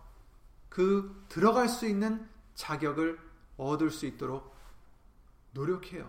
[0.68, 3.18] 그 들어갈 수 있는 자격을
[3.56, 4.54] 얻을 수 있도록
[5.52, 6.08] 노력해요.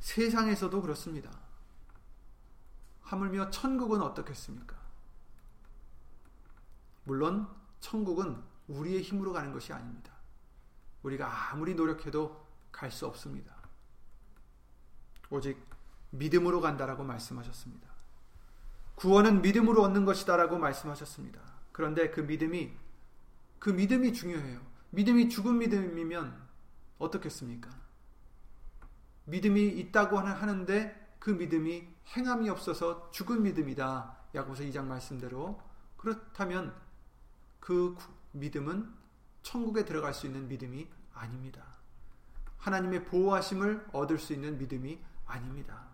[0.00, 1.30] 세상에서도 그렇습니다.
[3.02, 4.76] 하물며 천국은 어떻겠습니까?
[7.04, 7.48] 물론
[7.80, 10.12] 천국은 우리의 힘으로 가는 것이 아닙니다.
[11.02, 13.53] 우리가 아무리 노력해도 갈 수 없습니다.
[15.30, 15.58] 오직
[16.10, 17.88] 믿음으로 간다라고 말씀하셨습니다.
[18.94, 21.40] 구원은 믿음으로 얻는 것이다라고 말씀하셨습니다.
[21.72, 22.72] 그런데 그 믿음이
[23.58, 24.60] 그 믿음이 중요해요.
[24.90, 26.40] 믿음이 죽은 믿음이면
[26.98, 27.70] 어떻겠습니까?
[29.24, 34.16] 믿음이 있다고 하는데 그 믿음이 행함이 없어서 죽은 믿음이다.
[34.34, 35.60] 야고보서 2장 말씀대로
[35.96, 36.74] 그렇다면
[37.60, 37.96] 그
[38.32, 38.92] 믿음은
[39.42, 41.64] 천국에 들어갈 수 있는 믿음이 아닙니다.
[42.58, 45.88] 하나님의 보호하심을 얻을 수 있는 믿음이 아닙니다.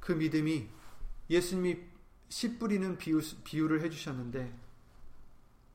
[0.00, 0.68] 그 믿음이
[1.30, 1.82] 예수님이
[2.28, 4.52] 씨 뿌리는 비유, 비유를 해주셨는데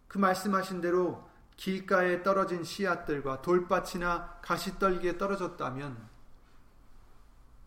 [0.08, 6.10] 그 말씀하신 대로 길가에 떨어진 씨앗들과 돌밭이나 가시떨기에 떨어졌다면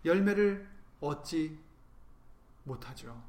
[0.04, 0.68] 열매를
[1.00, 1.58] 얻지
[2.64, 3.22] 못하죠.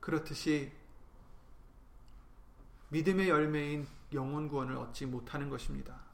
[0.00, 0.77] 그렇듯이
[2.90, 6.08] 믿음의 열매인 영혼 구원을 얻지 못하는 것입니다.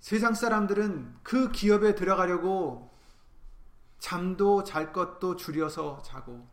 [0.00, 2.94] 세상 사람들은 그 기업에 들어가려고
[3.98, 6.46] 잠도 잘 것도 줄여서 자고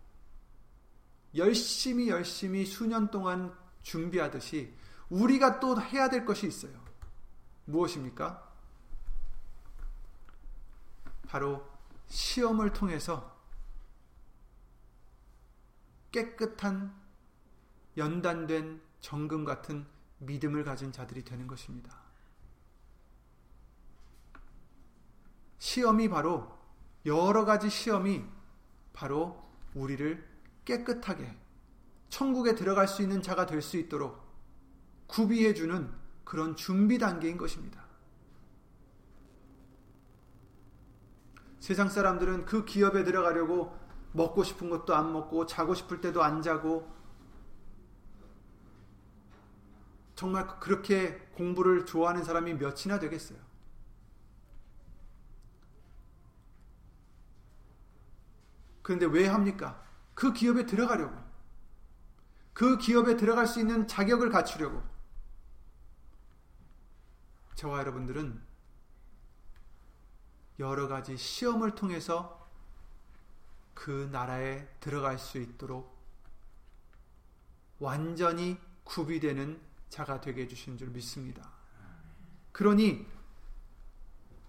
[1.35, 4.73] 열심히 열심히 수년 동안 준비하듯이
[5.09, 6.73] 우리가 또 해야 될 것이 있어요.
[7.65, 8.51] 무엇입니까?
[11.27, 11.67] 바로
[12.07, 13.32] 시험을 통해서
[16.13, 16.93] 깨끗한
[17.97, 19.85] 연단된 정금 같은
[20.19, 22.01] 믿음을 가진 자들이 되는 것입니다.
[25.57, 26.57] 시험이 바로
[27.05, 28.23] 여러 가지 시험이
[28.93, 29.43] 바로
[29.73, 30.25] 우리를
[30.63, 31.35] 깨끗하게
[32.09, 34.23] 천국에 들어갈 수 있는 자가 될 수 있도록
[35.07, 35.91] 구비해 주는
[36.23, 37.83] 그런 준비 단계인 것입니다.
[41.59, 43.82] 세상 사람들은 그 기업에 들어가려고
[44.13, 46.91] 먹고 싶은 것도 안 먹고 자고 싶을 때도 안 자고
[50.15, 53.39] 정말 그렇게 공부를 좋아하는 사람이 몇이나 되겠어요.
[58.83, 59.83] 그런데 왜 합니까?
[60.13, 61.15] 그 기업에 들어가려고.
[62.53, 64.83] 그 기업에 들어갈 수 있는 자격을 갖추려고.
[67.55, 68.41] 저와 여러분들은
[70.59, 72.42] 여러 가지 시험을 통해서
[73.73, 75.93] 그 나라에 들어갈 수 있도록
[77.79, 79.59] 완전히 구비되는
[79.89, 81.51] 자가 되게 해주신 줄 믿습니다.
[82.51, 83.05] 그러니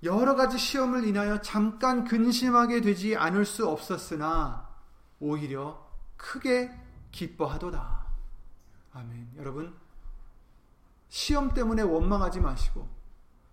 [0.03, 4.69] 여러 가지 시험을 인하여 잠깐 근심하게 되지 않을 수 없었으나
[5.19, 6.71] 오히려 크게
[7.11, 8.07] 기뻐하도다.
[8.93, 9.33] 아멘.
[9.37, 9.75] 여러분,
[11.09, 12.89] 시험 때문에 원망하지 마시고,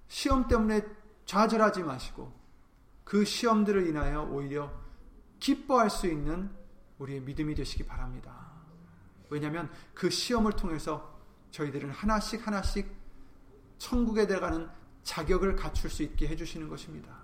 [0.07, 0.85] 시험 때문에
[1.25, 2.33] 좌절하지 마시고,
[3.03, 4.71] 그 시험들을 인하여 오히려
[5.41, 6.49] 기뻐할 수 있는
[6.99, 8.51] 우리의 믿음이 되시기 바랍니다.
[9.29, 11.19] 왜냐하면 그 시험을 통해서
[11.49, 12.89] 저희들은 하나씩 하나씩
[13.77, 14.69] 천국에 들어가는
[15.03, 17.17] 자격을 갖출 수 있게 해주시는 것입니다.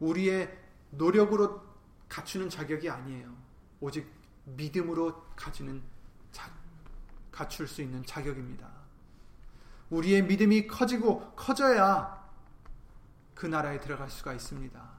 [0.00, 0.58] 우리의
[0.90, 1.62] 노력으로
[2.08, 3.32] 갖추는 자격이 아니에요.
[3.80, 4.10] 오직
[4.44, 5.82] 믿음으로 가지는
[6.32, 6.50] 자,
[7.30, 8.68] 갖출 수 있는 자격입니다.
[9.90, 12.24] 우리의 믿음이 커지고 커져야
[13.34, 14.93] 그 나라에 들어갈 수가 있습니다.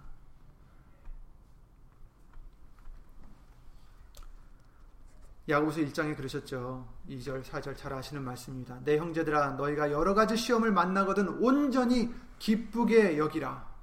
[5.47, 6.87] 야고보서 1장에 그러셨죠.
[7.07, 8.79] 2절, 4절 잘 아시는 말씀입니다.
[8.83, 13.75] 내 형제들아 너희가 여러 가지 시험을 만나거든 온전히 기쁘게 여기라.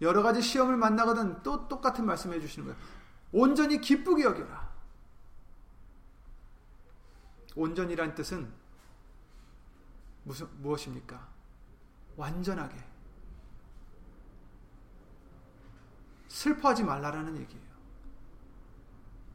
[0.00, 2.80] 여러 가지 시험을 만나거든 또 똑같은 말씀해 주시는 거예요.
[3.30, 4.72] 온전히 기쁘게 여겨라.
[7.54, 8.52] 온전이란 뜻은
[10.24, 11.28] 무슨 무엇입니까?
[12.16, 12.76] 완전하게
[16.28, 17.71] 슬퍼하지 말라라는 얘기예요.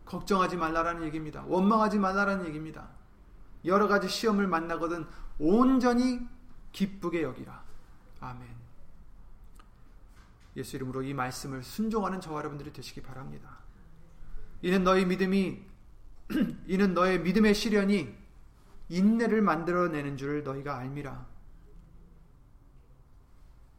[0.07, 1.43] 걱정하지 말라라는 얘기입니다.
[1.47, 2.89] 원망하지 말라라는 얘기입니다.
[3.65, 5.05] 여러 가지 시험을 만나거든
[5.39, 6.27] 온전히
[6.71, 7.63] 기쁘게 여기라.
[8.19, 8.47] 아멘.
[10.55, 13.59] 예수 이름으로 이 말씀을 순종하는 저와 여러분들이 되시기 바랍니다.
[14.61, 15.61] 이는 너희 믿음이
[16.67, 18.13] 이는 너의 믿음의 시련이
[18.89, 21.25] 인내를 만들어내는 줄 너희가 알미라.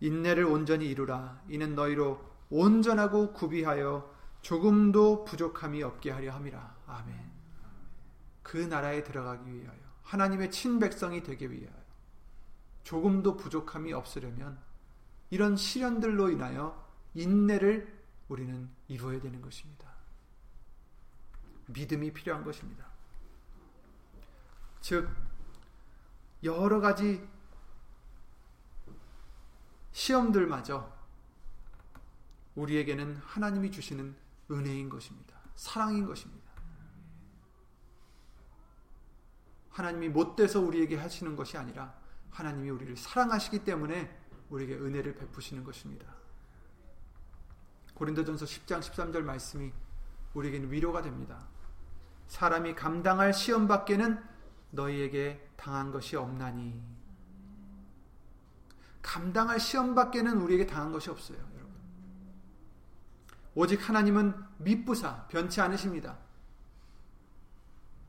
[0.01, 1.43] 인내를 온전히 이루라.
[1.49, 6.77] 이는 너희로 온전하고 구비하여 조금도 부족함이 없게 하려 함이라.
[6.87, 7.31] 아멘.
[8.43, 11.77] 그 나라에 들어가기 위하여 하나님의 친백성이 되기 위하여
[12.83, 14.59] 조금도 부족함이 없으려면
[15.31, 19.87] 이런 시련들로 인하여 인내를 우리는 이루어야 되는 것입니다.
[21.67, 22.87] 믿음이 필요한 것입니다.
[24.81, 25.11] 즉
[26.43, 27.29] 여러 가지
[29.93, 30.91] 시험들마저
[32.55, 34.17] 우리에게는 하나님이 주시는
[34.51, 35.37] 은혜인 것입니다.
[35.55, 36.49] 사랑인 것입니다.
[39.71, 41.95] 하나님이 못돼서 우리에게 하시는 것이 아니라
[42.31, 44.17] 하나님이 우리를 사랑하시기 때문에
[44.51, 46.07] 우리에게 은혜를 베푸시는 것입니다.
[47.95, 49.73] 고린도전서 10장 13절 말씀이
[50.35, 51.47] 우리에게는 위로가 됩니다.
[52.29, 54.23] 사람이 감당할 시험 밖에는
[54.71, 56.81] 너희에게 당한 것이 없나니
[59.03, 61.58] 감당할 시험 밖에는 우리에게 당한 것이 없어요.
[63.61, 66.17] 오직 하나님은 미쁘사 변치 않으십니다.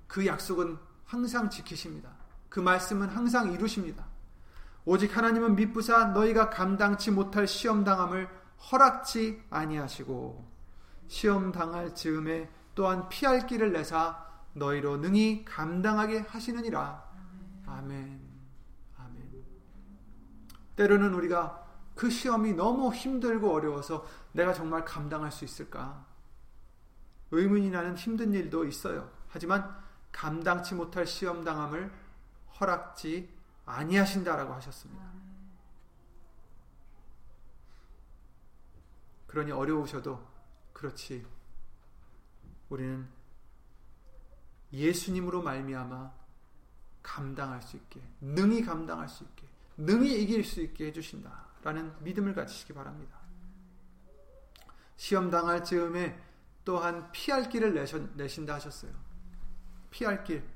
[0.06, 2.12] 그 약속은 항상 지키십니다.
[2.50, 4.06] 그 말씀은 항상 이루십니다.
[4.86, 8.30] 오직 하나님은 미쁘사 너희가 감당치 못할 시험 당함을
[8.72, 10.48] 허락치 아니하시고
[11.08, 14.24] 시험 당할 즈음에 또한 피할 길을 내사
[14.54, 17.04] 너희로 능히 감당하게 하시느니라.
[17.66, 18.22] 아멘.
[19.00, 19.32] 아멘.
[20.76, 21.69] 때로는 우리가
[22.00, 26.06] 그 시험이 너무 힘들고 어려워서 내가 정말 감당할 수 있을까?
[27.32, 29.12] 의문이 나는 힘든 일도 있어요.
[29.28, 29.78] 하지만
[30.14, 31.92] 감당치 못할 시험 당함을
[32.58, 33.30] 허락지
[33.66, 35.12] 아니하신다라고 하셨습니다.
[39.28, 40.26] 그러니 어려우셔도
[40.72, 41.28] 그렇지.
[42.70, 43.10] 우리는
[44.72, 46.14] 예수님으로 말미암아
[47.04, 49.46] 감당할 수 있게, 능히 감당할 수 있게,
[49.76, 53.20] 능히 이길 수 있게 해주신다 라는 믿음을 가지시기 바랍니다.
[54.96, 56.22] 시험 당할 즈음에
[56.64, 57.74] 또한 피할 길을
[58.16, 58.92] 내신다 하셨어요.
[59.90, 60.48] 피할 길,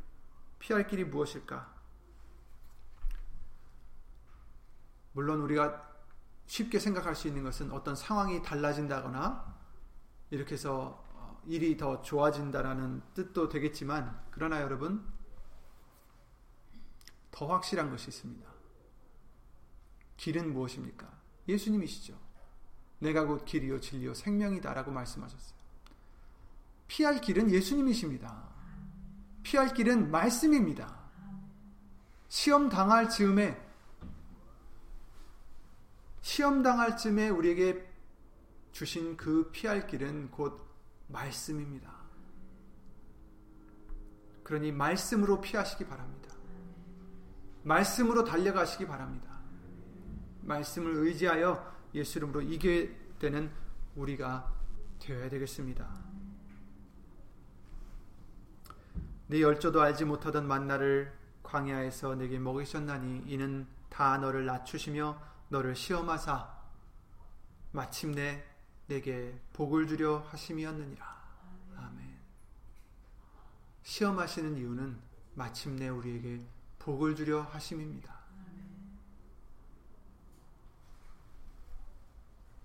[0.59, 1.73] 피할 길이 무엇일까?
[5.13, 5.91] 물론 우리가
[6.45, 9.53] 쉽게 생각할 수 있는 것은 어떤 상황이 달라진다거나
[10.29, 15.07] 이렇게 해서 어, 일이 더 좋아진다라는 뜻도 되겠지만 그러나 여러분
[17.31, 18.52] 더 확실한 것이 있습니다.
[20.23, 21.05] 길은 무엇입니까?
[21.49, 22.17] 예수님이시죠.
[22.99, 25.59] 내가 곧 길이요 진리요 생명이다라고 말씀하셨어요.
[26.87, 28.49] 피할 길은 예수님이십니다.
[29.43, 30.97] 피할 길은 말씀입니다.
[32.29, 33.61] 시험 당할 즈음에
[36.21, 37.85] 시험 당할 즈음에 우리에게
[38.71, 40.65] 주신 그 피할 길은 곧
[41.07, 41.93] 말씀입니다.
[44.45, 46.33] 그러니 말씀으로 피하시기 바랍니다.
[47.63, 49.32] 말씀으로 달려가시기 바랍니다.
[50.43, 52.87] 말씀을 의지하여 예수 이름으로 이겨야
[53.19, 53.51] 되는
[53.95, 54.51] 우리가
[54.99, 55.87] 되어야 되겠습니다.
[59.27, 61.13] 네 열조도 알지 못하던 만나를
[61.43, 65.19] 광야에서 내게 먹이셨나니 이는 다 너를 낮추시며
[65.49, 66.51] 너를 시험하사
[67.71, 68.43] 마침내
[68.87, 71.05] 내게 복을 주려 하심이었느니라.
[71.77, 72.19] 아멘.
[73.83, 74.99] 시험하시는 이유는
[75.35, 76.45] 마침내 우리에게
[76.79, 78.12] 복을 주려 하심입니다.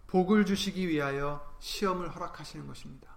[0.08, 3.08] 복을 주시기 위하여 시험을 허락하시는 것입니다.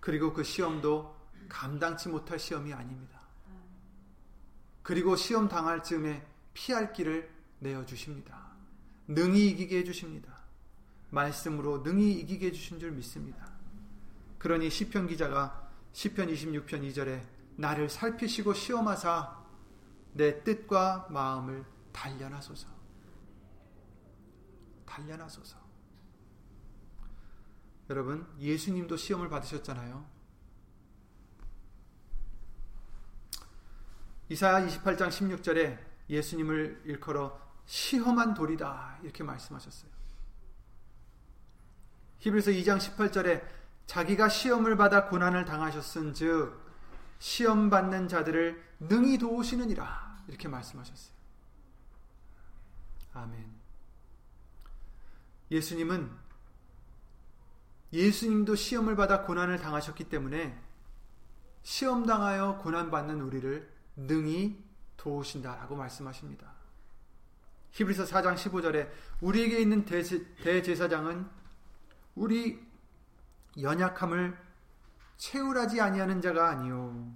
[0.00, 1.16] 그리고 그 시험도
[1.48, 3.20] 감당치 못할 시험이 아닙니다.
[4.82, 8.52] 그리고 시험 당할 즈음에 피할 길을 내어 주십니다.
[9.06, 10.38] 능히 이기게 해 주십니다.
[11.10, 13.50] 말씀으로 능히 이기게 해 주신 줄 믿습니다.
[14.38, 17.22] 그러니 시편 기자가 시편 26편 2절에
[17.56, 19.38] 나를 살피시고 시험하사
[20.12, 22.77] 내 뜻과 마음을 단련하소서.
[24.88, 25.56] 단련하소서.
[27.90, 30.18] 여러분, 예수님도 시험을 받으셨잖아요.
[34.30, 35.78] 이사야 28장 16절에
[36.10, 39.90] 예수님을 일컬어 시험한 돌이다 이렇게 말씀하셨어요.
[42.18, 43.42] 히브리서 2장 18절에
[43.86, 46.68] 자기가 시험을 받아 고난을 당하셨은즉
[47.18, 51.16] 시험 받는 자들을 능히 도우시느니라 이렇게 말씀하셨어요.
[53.14, 53.57] 아멘.
[55.50, 56.10] 예수님은
[57.92, 60.58] 예수님도 시험을 받아 고난을 당하셨기 때문에
[61.62, 64.62] 시험 당하여 고난 받는 우리를 능히
[64.96, 66.52] 도우신다라고 말씀하십니다.
[67.72, 68.90] 히브리서 4장 15절에
[69.20, 71.28] 우리에게 있는 대제사장은
[72.14, 72.66] 우리
[73.60, 74.36] 연약함을
[75.16, 77.12] 채울하지 아니하는 자가 아니요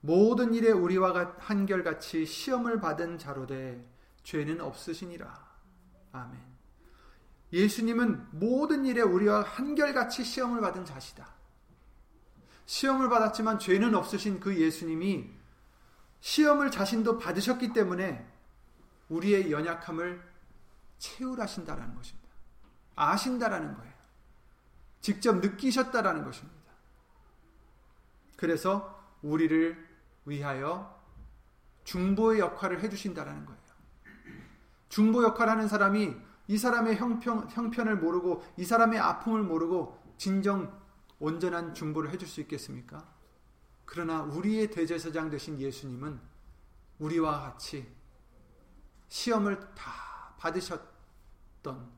[0.00, 3.84] 모든 일에 우리와 한결같이 시험을 받은 자로 되
[4.22, 5.48] 죄는 없으시니라.
[6.12, 6.47] 아멘.
[7.52, 11.28] 예수님은 모든 일에 우리와 한결같이 시험을 받은 자시다.
[12.66, 15.30] 시험을 받았지만 죄는 없으신 그 예수님이
[16.20, 18.26] 시험을 자신도 받으셨기 때문에
[19.08, 20.22] 우리의 연약함을
[20.98, 22.28] 채울하신다라는 것입니다.
[22.96, 23.92] 아신다라는 거예요.
[25.00, 26.58] 직접 느끼셨다라는 것입니다.
[28.36, 29.88] 그래서 우리를
[30.26, 30.98] 위하여
[31.84, 33.58] 중보의 역할을 해주신다라는 거예요.
[34.88, 40.76] 중보 역할 하는 사람이 이 사람의 형편, 형편을 모르고 이 사람의 아픔을 모르고 진정
[41.20, 43.06] 온전한 중보를 해줄 수 있겠습니까?
[43.84, 46.20] 그러나 우리의 대제사장 되신 예수님은
[46.98, 47.86] 우리와 같이
[49.08, 51.90] 시험을 다 받으셨던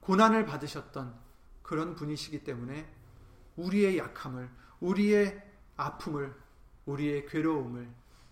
[0.00, 1.14] 고난을 받으셨던
[1.62, 2.92] 그런 분이시기 때문에
[3.56, 5.42] 우리의 약함을 우리의
[5.76, 6.34] 아픔을
[6.86, 7.88] 우리의 괴로움을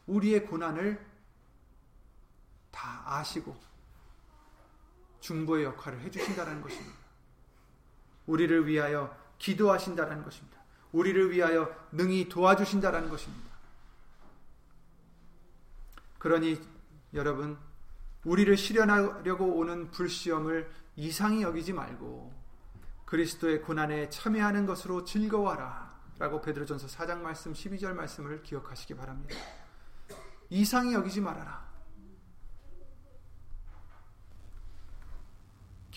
[0.07, 1.05] 우리의 고난을
[2.71, 3.68] 다 아시고
[5.21, 6.97] 중보의 역할을 해주신다는 것입니다.
[8.27, 10.59] 우리를 위하여 기도하신다는 것입니다.
[10.93, 13.49] 우리를 위하여 능히 도와주신다는 것입니다.
[16.19, 16.61] 그러니
[17.15, 17.57] 여러분
[18.25, 22.33] 우리를 실현하려고 오는 불시험을 이상히 여기지 말고
[23.05, 25.89] 그리스도의 고난에 참여하는 것으로 즐거워하라.
[26.19, 29.37] 라고 베드로전서 4장 말씀 12절 말씀을 기억하시기 바랍니다.
[30.51, 31.68] 이상히 여기지 말아라.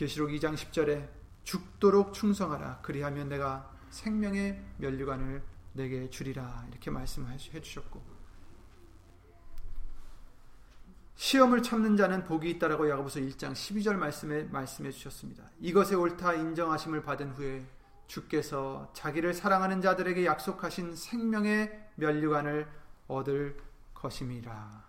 [0.02, 1.08] 계시록 2장 10절에
[1.44, 2.80] 죽도록 충성하라.
[2.82, 5.44] 그리하면 내가 생명의 면류관을
[5.74, 6.66] 내게 주리라.
[6.72, 8.02] 이렇게 말씀해 주셨고
[11.14, 15.44] 시험을 참는 자는 복이 있다라고 야고보서 1장 12절 말씀에 말씀해 주셨습니다.
[15.60, 17.64] 이것에 옳다 인정하심을 받은 후에
[18.08, 22.68] 주께서 자기를 사랑하는 자들에게 약속하신 생명의 면류관을
[23.08, 23.56] 얻을
[23.94, 24.84] 것임이라.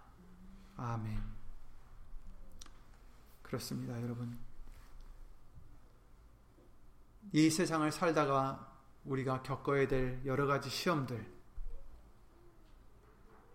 [0.78, 1.22] 아멘.
[3.42, 4.51] 그렇습니다, 여러분.
[7.32, 8.70] 이 세상을 살다가
[9.04, 11.26] 우리가 겪어야 될 여러 가지 시험들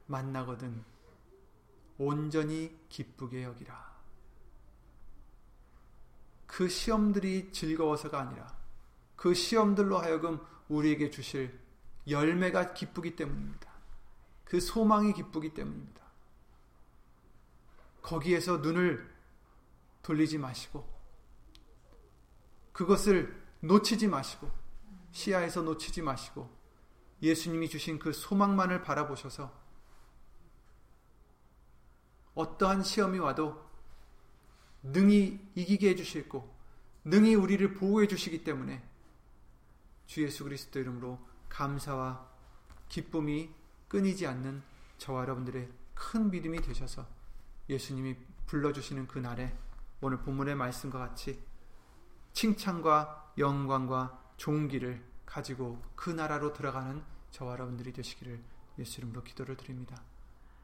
[0.08, 0.84] 만나거든
[1.98, 3.98] 온전히 기쁘게 여기라.
[6.46, 8.58] 그 시험들이 즐거워서가 아니라
[9.16, 11.60] 그 시험들로 하여금 우리에게 주실
[12.08, 13.72] 열매가 기쁘기 때문입니다.
[14.44, 16.02] 그 소망이 기쁘기 때문입니다.
[18.02, 19.14] 거기에서 눈을
[20.02, 20.88] 돌리지 마시고
[22.72, 24.50] 그것을 놓치지 마시고
[25.12, 26.50] 시야에서 놓치지 마시고
[27.22, 29.52] 예수님이 주신 그 소망만을 바라보셔서
[32.36, 33.66] 어떠한 시험이 와도
[34.84, 36.56] 능히 이기게 해주실고
[37.06, 38.84] 능히 우리를 보호해 주시기 때문에
[40.06, 42.28] 주 예수 그리스도 이름으로 감사와
[42.90, 43.50] 기쁨이
[43.88, 44.62] 끊이지 않는
[44.98, 47.08] 저와 여러분들의 큰 믿음이 되셔서
[47.70, 49.58] 예수님이 불러주시는 그 날에
[50.00, 51.42] 오늘 본문의 말씀과 같이
[52.38, 58.40] 칭찬과 영광과 종기를 가지고 그 나라로 들어가는 저와 여러분들이 되시기를
[58.78, 60.00] 예수 이름으로 기도를 드립니다.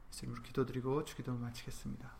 [0.08, 2.12] 예수 이름으로 기도드리고 주기도를 마치겠습니다.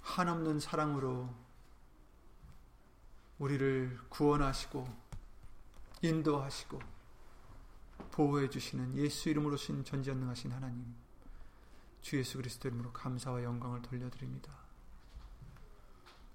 [0.00, 1.28] 한없는 사랑으로
[3.38, 4.88] 우리를 구원하시고
[6.00, 6.80] 인도하시고
[8.12, 10.99] 보호해 주시는 예수 이름으로 신 전지전능하신 하나님
[12.00, 14.52] 주 예수 그리스도 이름으로 감사와 영광을 돌려드립니다.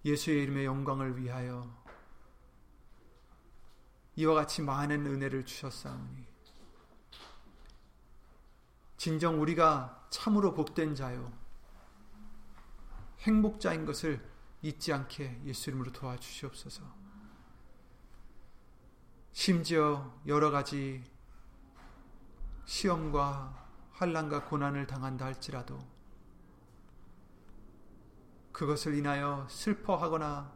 [0.03, 1.68] 예수의 이름의 영광을 위하여
[4.16, 6.26] 이와 같이 많은 은혜를 주셨사오니
[8.97, 11.32] 진정 우리가 참으로 복된 자요
[13.20, 14.24] 행복자인 것을
[14.61, 16.84] 잊지 않게 예수 이름으로 도와주시옵소서.
[19.34, 21.03] 심지어 여러 가지
[22.66, 23.64] 시험과
[23.95, 25.79] 환란과 고난을 당한다 할지라도
[28.51, 30.53] 그것을 인하여 슬퍼하거나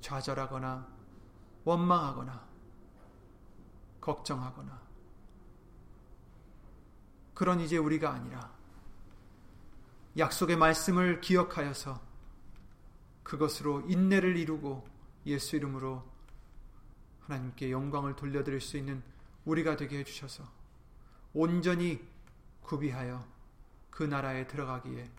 [0.00, 0.88] 좌절하거나
[1.64, 2.48] 원망하거나
[4.00, 4.80] 걱정하거나
[7.34, 8.52] 그런 이제 우리가 아니라
[10.18, 12.00] 약속의 말씀을 기억하여서
[13.22, 14.86] 그것으로 인내를 이루고
[15.26, 16.04] 예수 이름으로
[17.20, 19.02] 하나님께 영광을 돌려드릴 수 있는
[19.44, 20.44] 우리가 되게 해주셔서
[21.32, 22.04] 온전히
[22.62, 23.26] 구비하여
[23.90, 25.10] 그 나라에 들어가기에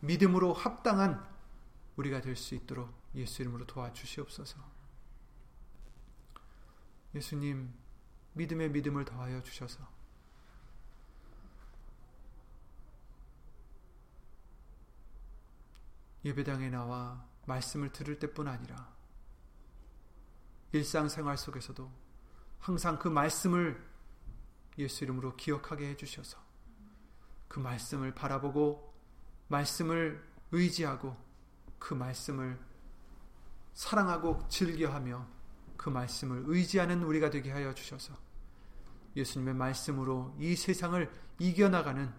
[0.00, 1.26] 믿음으로 합당한
[1.96, 4.58] 우리가 될 수 있도록 예수 이름으로 도와주시옵소서.
[7.14, 7.72] 예수님,
[8.34, 9.88] 믿음의 믿음을 더하여 주셔서
[16.24, 18.92] 예배당에 나와 말씀을 들을 때뿐 아니라
[20.72, 21.90] 일상생활 속에서도
[22.58, 23.82] 항상 그 말씀을
[24.78, 26.38] 예수 이름으로 기억하게 해주셔서
[27.48, 28.94] 그 말씀을 바라보고
[29.48, 30.22] 말씀을
[30.52, 31.16] 의지하고
[31.78, 32.58] 그 말씀을
[33.74, 35.26] 사랑하고 즐겨하며
[35.76, 38.16] 그 말씀을 의지하는 우리가 되게 하여 주셔서
[39.14, 42.12] 예수님의 말씀으로 이 세상을 이겨나가는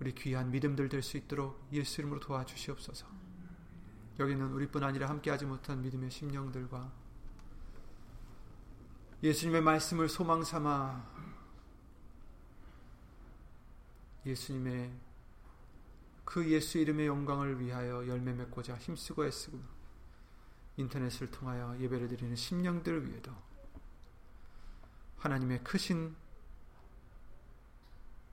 [0.00, 3.06] 우리 귀한 믿음들 될 수 있도록 예수 이름으로 도와주시옵소서.
[4.18, 6.92] 여기는 우리뿐 아니라 함께하지 못한 믿음의 심령들과
[9.24, 11.02] 예수님의 말씀을 소망 삼아
[14.26, 14.92] 예수님의
[16.26, 19.58] 그 예수 이름의 영광을 위하여 열매 맺고자 힘쓰고 애쓰고
[20.76, 23.32] 인터넷을 통하여 예배를 드리는 심령들 위에도
[25.16, 26.14] 하나님의 크신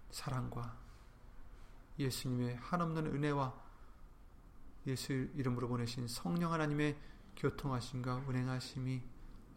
[0.09, 0.77] 사랑과
[1.99, 3.53] 예수님의 한없는 은혜와
[4.87, 6.97] 예수 이름으로 보내신 성령 하나님의
[7.37, 9.20] 교통하심과 운행하심이